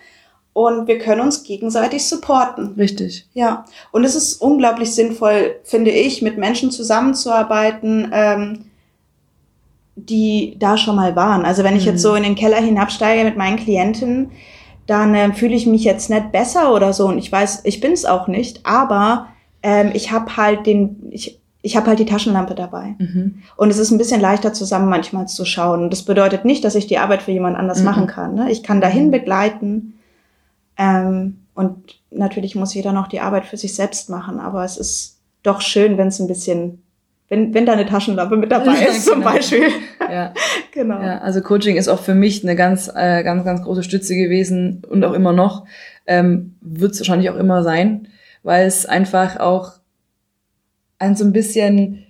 Und 0.52 0.88
wir 0.88 0.98
können 0.98 1.20
uns 1.20 1.44
gegenseitig 1.44 2.06
supporten. 2.06 2.74
Richtig. 2.76 3.26
Ja. 3.32 3.64
Und 3.92 4.04
es 4.04 4.16
ist 4.16 4.40
unglaublich 4.42 4.92
sinnvoll, 4.92 5.56
finde 5.62 5.90
ich, 5.92 6.20
mit 6.20 6.36
Menschen 6.36 6.70
zusammenzuarbeiten, 6.72 8.10
ähm, 8.12 8.64
die 9.96 10.56
da 10.58 10.76
schon 10.76 10.96
mal 10.96 11.16
waren. 11.16 11.44
Also 11.44 11.64
wenn 11.64 11.76
ich 11.76 11.84
Mhm. 11.86 11.92
jetzt 11.92 12.02
so 12.02 12.14
in 12.14 12.22
den 12.22 12.34
Keller 12.34 12.58
hinabsteige 12.60 13.24
mit 13.24 13.36
meinen 13.36 13.56
Klienten, 13.56 14.30
dann 14.86 15.14
äh, 15.14 15.32
fühle 15.32 15.54
ich 15.54 15.66
mich 15.66 15.84
jetzt 15.84 16.08
nicht 16.10 16.32
besser 16.32 16.72
oder 16.74 16.92
so. 16.92 17.06
Und 17.08 17.18
ich 17.18 17.30
weiß, 17.30 17.60
ich 17.64 17.80
bin 17.80 17.92
es 17.92 18.04
auch 18.04 18.26
nicht, 18.28 18.64
aber 18.64 19.26
ähm, 19.62 19.90
ich 19.94 20.12
habe 20.12 20.36
halt 20.36 20.66
den, 20.66 21.08
ich, 21.10 21.38
ich 21.62 21.76
habe 21.76 21.88
halt 21.88 21.98
die 21.98 22.06
Taschenlampe 22.06 22.54
dabei. 22.54 22.94
Mhm. 22.98 23.42
Und 23.56 23.70
es 23.70 23.78
ist 23.78 23.90
ein 23.90 23.98
bisschen 23.98 24.20
leichter 24.20 24.52
zusammen 24.52 24.88
manchmal 24.88 25.26
zu 25.28 25.44
schauen. 25.44 25.90
Das 25.90 26.04
bedeutet 26.04 26.44
nicht, 26.44 26.64
dass 26.64 26.74
ich 26.76 26.86
die 26.86 26.98
Arbeit 26.98 27.22
für 27.22 27.32
jemand 27.32 27.56
anders 27.56 27.80
Mhm. 27.80 27.84
machen 27.84 28.06
kann. 28.06 28.34
Ne? 28.34 28.50
Ich 28.50 28.62
kann 28.62 28.80
dahin 28.80 29.10
begleiten. 29.10 29.94
Ähm, 30.78 31.40
und 31.54 32.00
natürlich 32.10 32.54
muss 32.54 32.72
jeder 32.74 32.92
noch 32.92 33.08
die 33.08 33.20
Arbeit 33.20 33.44
für 33.44 33.56
sich 33.56 33.74
selbst 33.74 34.08
machen. 34.08 34.38
Aber 34.38 34.64
es 34.64 34.76
ist 34.76 35.18
doch 35.42 35.60
schön, 35.60 35.98
wenn 35.98 36.08
es 36.08 36.20
ein 36.20 36.28
bisschen, 36.28 36.82
wenn, 37.28 37.52
wenn 37.52 37.66
da 37.66 37.72
eine 37.72 37.86
Taschenlampe 37.86 38.36
mit 38.36 38.52
dabei 38.52 38.74
ist, 38.90 39.04
zum 39.06 39.20
Genau. 39.20 39.32
Beispiel. 39.32 39.64
Ja. 40.10 40.32
genau. 40.72 41.00
Ja, 41.02 41.18
also 41.18 41.40
Coaching 41.40 41.76
ist 41.76 41.88
auch 41.88 42.00
für 42.00 42.14
mich 42.14 42.44
eine 42.44 42.54
ganz, 42.56 42.88
äh, 42.94 43.22
ganz, 43.24 43.44
ganz 43.44 43.62
große 43.62 43.82
Stütze 43.82 44.14
gewesen 44.14 44.82
und 44.88 45.04
auch 45.04 45.12
immer 45.12 45.32
noch. 45.32 45.66
Ähm, 46.06 46.54
Wird 46.60 46.92
es 46.92 47.00
wahrscheinlich 47.00 47.28
auch 47.30 47.36
immer 47.36 47.62
sein, 47.62 48.08
weil 48.42 48.66
es 48.66 48.86
einfach 48.86 49.40
auch 49.40 49.72
ein 51.00 51.16
so 51.16 51.24
ein 51.24 51.32
bisschen 51.32 52.04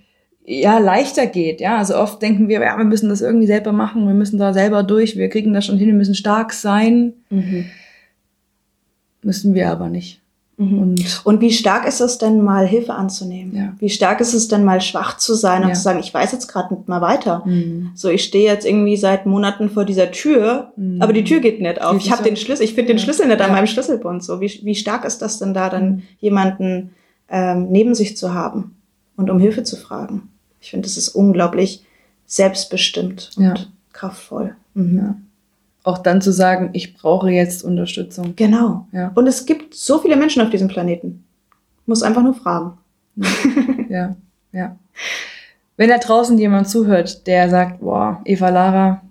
ja 0.45 0.79
leichter 0.79 1.25
geht. 1.27 1.59
Ja, 1.61 1.77
also 1.77 1.95
oft 1.97 2.21
denken 2.21 2.47
wir, 2.47 2.61
ja, 2.61 2.77
wir 2.77 2.85
müssen 2.85 3.09
das 3.09 3.21
irgendwie 3.21 3.45
selber 3.47 3.71
machen, 3.71 4.07
wir 4.07 4.13
müssen 4.15 4.39
da 4.39 4.53
selber 4.53 4.83
durch, 4.83 5.15
wir 5.17 5.29
kriegen 5.29 5.53
das 5.53 5.65
schon 5.65 5.77
hin, 5.77 5.87
wir 5.87 5.93
müssen 5.95 6.15
stark 6.15 6.53
sein. 6.53 7.13
Mhm. 7.29 7.65
Müssen 9.21 9.53
wir 9.53 9.69
aber 9.69 9.89
nicht. 9.89 10.21
Mhm. 10.57 10.79
Und 10.79 11.21
Und 11.23 11.39
wie 11.41 11.51
stark 11.53 11.87
ist 11.87 12.01
es 12.01 12.17
denn 12.17 12.41
mal, 12.43 12.67
Hilfe 12.67 12.93
anzunehmen? 12.93 13.55
Ja. 13.55 13.73
Wie 13.79 13.89
stark 13.89 14.19
ist 14.19 14.33
es 14.33 14.47
denn 14.49 14.63
mal, 14.65 14.81
schwach 14.81 15.17
zu 15.17 15.33
sein 15.35 15.63
und 15.63 15.69
Ja. 15.69 15.73
zu 15.75 15.81
sagen, 15.81 15.99
ich 15.99 16.13
weiß 16.13 16.31
jetzt 16.33 16.47
gerade 16.47 16.73
nicht 16.73 16.87
mal 16.89 16.99
weiter. 17.01 17.43
Mhm. 17.45 17.91
So, 17.95 18.09
ich 18.09 18.23
stehe 18.25 18.45
jetzt 18.51 18.65
irgendwie 18.65 18.97
seit 18.97 19.25
Monaten 19.25 19.69
vor 19.69 19.85
dieser 19.85 20.11
Tür, 20.11 20.73
Mhm. 20.75 21.01
aber 21.01 21.13
die 21.13 21.23
Tür 21.23 21.39
geht 21.39 21.61
nicht 21.61 21.81
auf. 21.81 21.93
Geht 21.93 22.01
Ich 22.05 22.11
habe 22.11 22.23
den. 22.23 22.35
Schlüssel, 22.35 22.63
ich 22.63 22.73
finde 22.73 22.93
den. 22.93 22.99
Schlüssel 22.99 23.27
nicht 23.27 23.39
an 23.41 23.51
meinem 23.51 23.67
Schlüsselbund. 23.67 24.21
So, 24.23 24.41
wie, 24.41 24.59
wie 24.63 24.75
stark 24.75 25.05
ist 25.05 25.21
das 25.21 25.39
denn 25.39 25.53
da, 25.53 25.69
dann 25.69 25.89
Mhm. 25.89 26.01
jemanden 26.19 26.89
ähm, 27.29 27.67
neben 27.69 27.93
sich 27.95 28.17
zu 28.17 28.33
haben 28.33 28.75
und 29.15 29.29
um 29.29 29.39
Hilfe 29.39 29.63
zu 29.63 29.75
fragen? 29.77 30.29
Ich 30.61 30.71
finde, 30.71 30.87
das 30.87 30.97
ist 30.97 31.09
unglaublich 31.09 31.83
selbstbestimmt 32.25 33.31
und 33.37 33.71
kraftvoll. 33.93 34.55
Mhm. 34.73 34.97
Ja. 34.97 35.15
Auch 35.83 35.97
dann 35.99 36.21
zu 36.21 36.31
sagen, 36.31 36.69
ich 36.73 36.95
brauche 36.95 37.29
jetzt 37.29 37.63
Unterstützung. 37.63 38.33
Genau. 38.35 38.87
Ja. 38.91 39.11
Und 39.15 39.27
es 39.27 39.45
gibt 39.45 39.73
so 39.73 39.99
viele 39.99 40.15
Menschen 40.15 40.41
auf 40.41 40.49
diesem 40.49 40.67
Planeten. 40.67 41.23
Muss 41.85 42.03
einfach 42.03 42.21
nur 42.23 42.33
fragen. 42.35 42.77
Ja, 43.89 44.15
ja. 44.51 44.75
Wenn 45.77 45.89
da 45.89 45.97
draußen 45.97 46.37
jemand 46.37 46.69
zuhört, 46.69 47.25
der 47.25 47.49
sagt, 47.49 47.79
boah, 47.79 48.21
Eva 48.25 48.49
Lara, 48.49 49.01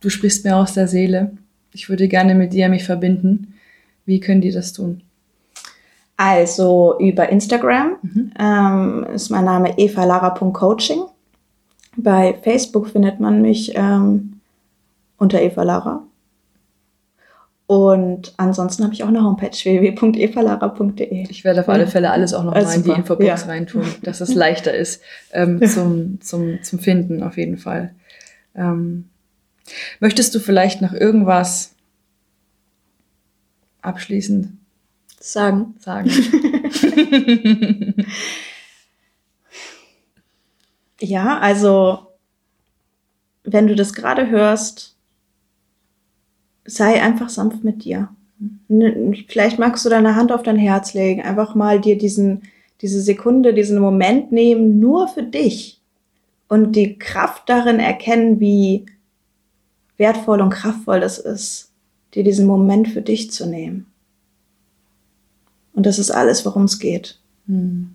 du 0.00 0.10
sprichst 0.10 0.44
mir 0.44 0.56
aus 0.56 0.74
der 0.74 0.88
Seele, 0.88 1.32
ich 1.72 1.88
würde 1.88 2.08
gerne 2.08 2.34
mit 2.34 2.52
dir 2.52 2.68
mich 2.68 2.84
verbinden, 2.84 3.54
wie 4.04 4.20
können 4.20 4.40
die 4.40 4.50
das 4.50 4.72
tun? 4.72 5.02
Also 6.16 6.98
über 6.98 7.28
Instagram 7.30 7.92
Mhm. 8.02 8.32
ähm, 8.38 9.06
ist 9.14 9.30
mein 9.30 9.44
Name 9.44 9.78
evalara.coaching. 9.78 11.02
Bei 11.96 12.34
Facebook 12.42 12.88
findet 12.88 13.20
man 13.20 13.40
mich 13.40 13.72
ähm, 13.74 14.39
unter 15.20 15.40
Eva 15.40 15.62
Lara. 15.62 16.02
Und 17.68 18.34
ansonsten 18.36 18.82
habe 18.82 18.94
ich 18.94 19.04
auch 19.04 19.08
eine 19.08 19.22
Homepage 19.22 19.50
www.evalara.de. 19.52 21.26
Ich 21.30 21.44
werde 21.44 21.60
auf 21.60 21.68
alle 21.68 21.86
Fälle 21.86 22.10
alles 22.10 22.34
auch 22.34 22.42
noch 22.42 22.52
Ah, 22.56 22.62
mal 22.62 22.74
in 22.74 22.82
die. 22.82 22.90
Infobox 22.90 23.24
Ja. 23.24 23.34
reintun, 23.36 23.84
dass 24.02 24.20
es 24.20 24.34
leichter 24.34 24.74
ist 24.74 25.02
ähm, 25.32 25.64
zum, 25.68 26.20
zum, 26.20 26.60
zum 26.64 26.78
Finden 26.80 27.22
auf 27.22 27.36
jeden 27.36 27.58
Fall. 27.58 27.94
Ähm, 28.56 29.08
möchtest 30.00 30.34
du 30.34 30.40
vielleicht 30.40 30.82
noch 30.82 30.92
irgendwas 30.92 31.76
abschließend 33.82 34.48
Sagen. 35.20 35.74
sagen? 35.78 36.10
Ja, 41.00 41.38
also 41.38 42.08
wenn 43.44 43.66
du 43.66 43.74
das 43.74 43.94
gerade 43.94 44.28
hörst, 44.28 44.96
sei 46.70 47.02
einfach 47.02 47.28
sanft 47.28 47.64
mit 47.64 47.84
dir. 47.84 48.08
N- 48.68 49.16
Vielleicht 49.28 49.58
magst 49.58 49.84
du 49.84 49.88
deine 49.88 50.16
Hand 50.16 50.32
auf 50.32 50.42
dein 50.42 50.56
Herz 50.56 50.94
legen, 50.94 51.22
einfach 51.22 51.54
mal 51.54 51.80
dir 51.80 51.98
diesen, 51.98 52.42
diese 52.80 53.00
Sekunde, 53.02 53.52
diesen 53.52 53.78
Moment 53.78 54.32
nehmen, 54.32 54.78
nur 54.78 55.08
für 55.08 55.22
dich 55.22 55.80
und 56.48 56.72
die 56.76 56.98
Kraft 56.98 57.48
darin 57.48 57.80
erkennen, 57.80 58.40
wie 58.40 58.86
wertvoll 59.96 60.40
und 60.40 60.50
kraftvoll 60.50 61.00
das 61.00 61.18
ist, 61.18 61.70
dir 62.14 62.24
diesen 62.24 62.46
Moment 62.46 62.88
für 62.88 63.02
dich 63.02 63.30
zu 63.30 63.46
nehmen. 63.46 63.86
Und 65.74 65.86
das 65.86 65.98
ist 65.98 66.10
alles, 66.10 66.44
worum 66.46 66.64
es 66.64 66.78
geht. 66.78 67.18
Hm. 67.46 67.94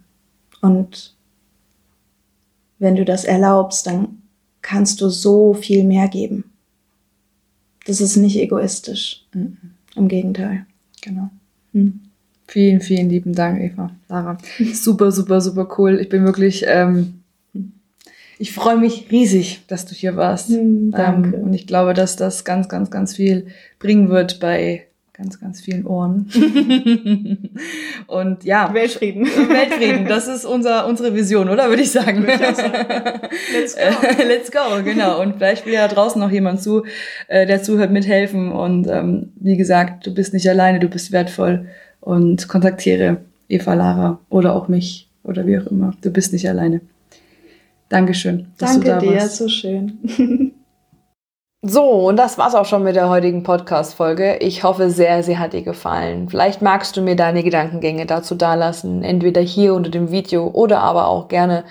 Und 0.61 1.15
wenn 2.79 2.95
du 2.95 3.05
das 3.05 3.25
erlaubst, 3.25 3.87
dann 3.87 4.21
kannst 4.61 5.01
du 5.01 5.09
so 5.09 5.53
viel 5.53 5.83
mehr 5.83 6.07
geben. 6.07 6.51
Das 7.85 8.01
ist 8.01 8.17
nicht 8.17 8.37
egoistisch. 8.37 9.25
Mhm. 9.33 9.57
Im 9.95 10.07
Gegenteil. 10.07 10.65
Genau. 11.01 11.29
Hm. 11.73 12.01
Vielen, 12.47 12.81
vielen 12.81 13.09
lieben 13.09 13.33
Dank, 13.33 13.59
Eva, 13.61 13.91
Lara. 14.07 14.37
Super, 14.73 15.11
super, 15.11 15.41
super 15.41 15.67
cool. 15.77 15.99
Ich 15.99 16.09
bin 16.09 16.25
wirklich, 16.25 16.63
ähm, 16.67 17.21
ich 18.37 18.53
freue 18.53 18.77
mich 18.77 19.09
riesig, 19.11 19.63
dass 19.67 19.85
du 19.85 19.95
hier 19.95 20.15
warst. 20.15 20.49
Hm, 20.49 20.91
danke. 20.91 21.37
Ähm, 21.37 21.43
und 21.45 21.53
ich 21.53 21.65
glaube, 21.65 21.93
dass 21.93 22.15
das 22.15 22.43
ganz, 22.43 22.69
ganz, 22.69 22.91
ganz 22.91 23.15
viel 23.15 23.47
bringen 23.79 24.09
wird 24.09 24.39
bei 24.39 24.85
ganz, 25.15 25.39
ganz 25.39 25.61
vielen 25.61 25.85
Ohren. 25.85 26.29
und 28.07 28.43
ja, 28.43 28.73
Weltfrieden. 28.73 29.25
Weltfrieden, 29.25 30.07
das 30.07 30.27
ist 30.27 30.45
unser, 30.45 30.87
unsere 30.87 31.15
Vision, 31.15 31.49
oder? 31.49 31.69
Würde 31.69 31.83
ich 31.83 31.91
sagen. 31.91 32.25
Let's 32.25 33.75
go. 33.75 34.23
Let's 34.27 34.51
go, 34.51 34.83
genau. 34.83 35.21
Und 35.21 35.35
vielleicht 35.37 35.65
will 35.65 35.73
ja 35.73 35.87
draußen 35.87 36.19
noch 36.19 36.31
jemand 36.31 36.61
zu, 36.61 36.83
äh, 37.27 37.45
der 37.45 37.63
zuhört, 37.63 37.91
mithelfen. 37.91 38.51
Und 38.51 38.87
ähm, 38.87 39.31
wie 39.35 39.57
gesagt, 39.57 40.05
du 40.05 40.13
bist 40.13 40.33
nicht 40.33 40.49
alleine, 40.49 40.79
du 40.79 40.89
bist 40.89 41.11
wertvoll. 41.11 41.67
Und 42.01 42.47
kontaktiere 42.47 43.17
Eva 43.47 43.73
Lara 43.73 44.19
oder 44.29 44.53
auch 44.53 44.67
mich 44.67 45.09
oder 45.23 45.47
wie 45.47 45.57
auch 45.57 45.67
immer. 45.67 45.93
Du 46.01 46.11
bist 46.11 46.33
nicht 46.33 46.47
alleine. 46.49 46.81
Dankeschön, 47.89 48.47
dass 48.57 48.73
Danke 48.73 48.85
du 48.85 48.91
da 48.91 48.99
dir, 48.99 49.15
warst. 49.15 49.37
so 49.37 49.47
schön. 49.47 50.51
So, 51.67 52.07
und 52.07 52.17
das 52.17 52.37
war's 52.37 52.53
auch 52.53 52.67
schon 52.67 52.83
mit 52.83 52.95
der 52.95 53.09
heutigen 53.09 53.41
Podcast-Folge. 53.41 54.35
Ich 54.35 54.63
hoffe 54.63 54.91
sehr, 54.91 55.23
sie 55.23 55.39
hat 55.39 55.53
dir 55.53 55.63
gefallen. 55.63 56.29
Vielleicht 56.29 56.61
magst 56.61 56.95
du 56.95 57.01
mir 57.01 57.15
deine 57.15 57.41
Gedankengänge 57.41 58.05
dazu 58.05 58.35
dalassen, 58.35 59.01
entweder 59.01 59.41
hier 59.41 59.73
unter 59.73 59.89
dem 59.89 60.11
Video 60.11 60.45
oder 60.45 60.81
aber 60.81 61.07
auch 61.07 61.27
gerne 61.27 61.63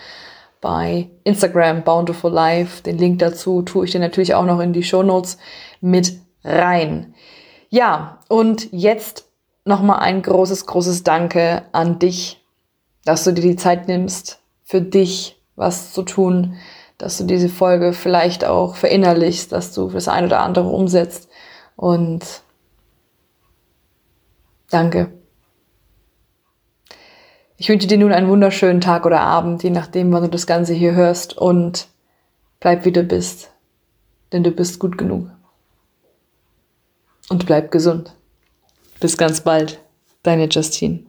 bei 0.61 1.11
Instagram 1.23 1.85
Bountiful 1.85 2.33
Life. 2.33 2.83
Den 2.83 2.99
Link 2.99 3.21
dazu 3.21 3.63
tue 3.63 3.85
ich 3.85 3.93
dir 3.93 4.01
natürlich 4.01 4.35
auch 4.35 4.45
noch 4.45 4.59
in 4.59 4.73
die 4.73 4.83
Show 4.83 5.05
Notes 5.05 5.39
mit 5.81 6.19
rein. 6.43 7.15
Ja, 7.71 8.19
und 8.27 8.73
jetzt 8.73 9.29
nochmal 9.65 10.01
ein 10.01 10.23
großes, 10.23 10.67
großes 10.67 11.05
Danke 11.05 11.63
an 11.71 12.01
dich, 12.01 12.45
dass 13.05 13.23
du 13.23 13.33
dir 13.33 13.43
die 13.43 13.55
Zeit 13.55 13.87
nimmst, 13.87 14.41
für 14.65 14.81
dich 14.81 15.41
was 15.55 15.93
zu 15.93 16.03
tun, 16.03 16.57
dass 17.05 17.19
du 17.19 17.25
diese 17.25 17.51
Folge 17.51 17.93
vielleicht 17.93 18.47
auch 18.47 18.77
verinnerlichst, 18.77 19.53
dass 19.53 19.75
du 19.75 19.91
das 19.91 20.09
ein 20.09 20.25
oder 20.25 20.41
andere 20.41 20.69
umsetzt. 20.69 21.29
Und 21.77 22.25
danke. 24.71 25.13
Ich 27.59 27.69
wünsche 27.69 27.87
dir 27.87 27.99
nun 27.99 28.11
einen 28.11 28.31
wunderschönen 28.31 28.81
Tag 28.81 29.05
oder 29.05 29.21
Abend, 29.21 29.63
je 29.63 29.69
nachdem, 29.69 30.11
wann 30.13 30.23
du 30.23 30.31
das 30.31 30.47
Ganze 30.47 30.73
hier 30.73 30.95
hörst. 30.95 31.37
Und 31.37 31.89
bleib 32.59 32.87
wie 32.87 32.93
du 32.93 33.03
bist, 33.03 33.51
denn 34.33 34.43
du 34.43 34.51
bist 34.51 34.79
gut 34.79 34.97
genug. 34.97 35.29
Und 37.29 37.45
bleib 37.45 37.71
gesund. 37.71 38.15
Bis 38.99 39.19
ganz 39.19 39.43
bald, 39.43 39.79
deine 40.23 40.49
Justine. 40.49 41.05